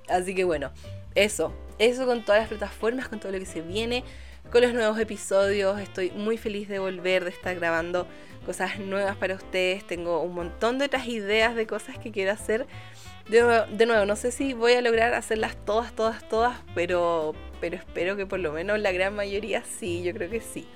[0.08, 0.70] Así que bueno,
[1.14, 4.04] eso, eso con todas las plataformas, con todo lo que se viene,
[4.50, 5.80] con los nuevos episodios.
[5.80, 8.06] Estoy muy feliz de volver, de estar grabando
[8.44, 9.86] cosas nuevas para ustedes.
[9.86, 12.66] Tengo un montón de otras ideas de cosas que quiero hacer.
[13.28, 17.34] De nuevo, de nuevo, no sé si voy a lograr hacerlas todas, todas, todas, pero,
[17.60, 20.66] pero espero que por lo menos la gran mayoría sí, yo creo que sí.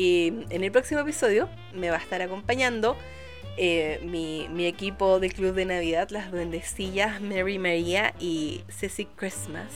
[0.00, 2.96] Y en el próximo episodio me va a estar acompañando
[3.58, 9.70] eh, mi, equipo de Club de Navidad, las duendecillas Mary María y Ceci Christmas.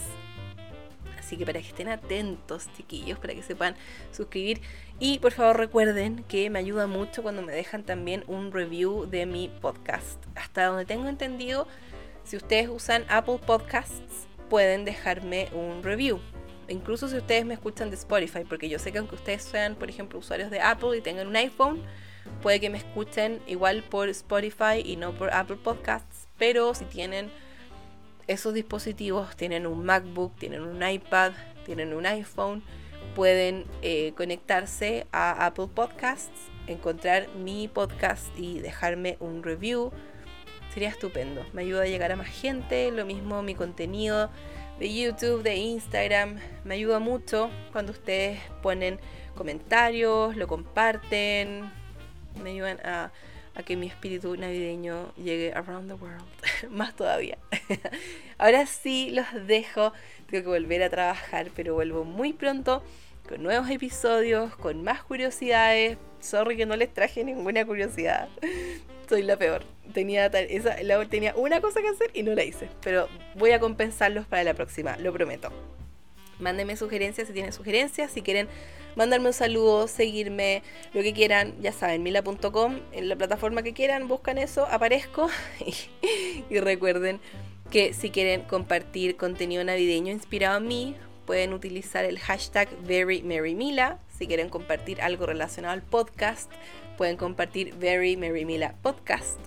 [1.19, 3.77] Así que para que estén atentos, chiquillos, para que se puedan
[4.13, 4.63] suscribir.
[4.99, 9.27] Y por favor recuerden que me ayuda mucho cuando me dejan también un review de
[9.27, 10.25] mi podcast.
[10.37, 11.69] Hasta donde tengo entendido,
[12.25, 16.19] si ustedes usan Apple Podcasts, pueden dejarme un review
[16.69, 19.89] incluso si ustedes me escuchan de Spotify, porque yo sé que aunque ustedes sean, por
[19.89, 21.83] ejemplo, usuarios de Apple y tengan un iPhone,
[22.43, 27.31] puede que me escuchen igual por Spotify y no por Apple Podcasts, pero si tienen
[28.27, 31.33] esos dispositivos, tienen un MacBook, tienen un iPad,
[31.65, 32.63] tienen un iPhone,
[33.15, 39.93] pueden eh, conectarse a Apple Podcasts, encontrar mi podcast y dejarme un review.
[40.73, 44.31] Sería estupendo, me ayuda a llegar a más gente, lo mismo mi contenido
[44.79, 48.99] de YouTube, de Instagram, me ayuda mucho cuando ustedes ponen
[49.35, 51.71] comentarios, lo comparten,
[52.43, 53.13] me ayudan a,
[53.65, 56.25] que mi espíritu navideño llegue around the world,
[56.71, 57.39] más todavía.
[58.39, 59.93] Ahora sí los dejo,
[60.29, 62.83] tengo que volver a trabajar, pero vuelvo muy pronto
[63.29, 65.99] con nuevos episodios, con más curiosidades.
[66.21, 68.29] Sorry que no les traje ninguna curiosidad.
[69.09, 69.65] Soy la peor.
[69.93, 70.77] Tenía, esa,
[71.09, 72.69] tenía una cosa que hacer y no la hice.
[72.83, 75.51] Pero voy a compensarlos para la próxima, lo prometo.
[76.39, 78.11] Mándenme sugerencias si tienen sugerencias.
[78.11, 78.49] Si quieren
[78.97, 80.63] mandarme un saludo, seguirme,
[80.93, 85.29] lo que quieran, ya saben, mila.com, en la plataforma que quieran, buscan eso, aparezco.
[86.51, 87.21] y recuerden
[87.71, 90.97] que si quieren compartir contenido navideño inspirado en mí,
[91.27, 93.99] pueden utilizar el hashtag VeryMaryMila.
[94.19, 96.51] Si quieren compartir algo relacionado al podcast,
[96.97, 98.17] pueden compartir Very
[98.83, 99.39] Podcast.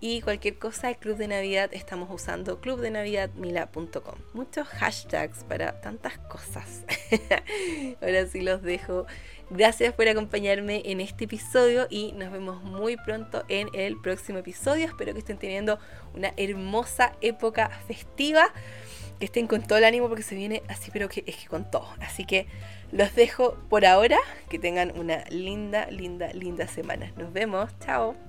[0.00, 4.14] Y cualquier cosa, el Club de Navidad, estamos usando clubdenavidadmila.com.
[4.32, 6.84] Muchos hashtags para tantas cosas.
[8.00, 9.06] Ahora sí los dejo.
[9.50, 14.86] Gracias por acompañarme en este episodio y nos vemos muy pronto en el próximo episodio.
[14.86, 15.80] Espero que estén teniendo
[16.14, 18.52] una hermosa época festiva
[19.18, 21.70] que estén con todo el ánimo porque se viene así, pero que es que con
[21.70, 21.88] todo.
[22.00, 22.46] Así que
[22.92, 24.18] los dejo por ahora.
[24.48, 27.12] Que tengan una linda, linda, linda semana.
[27.16, 27.70] Nos vemos.
[27.80, 28.27] Chao.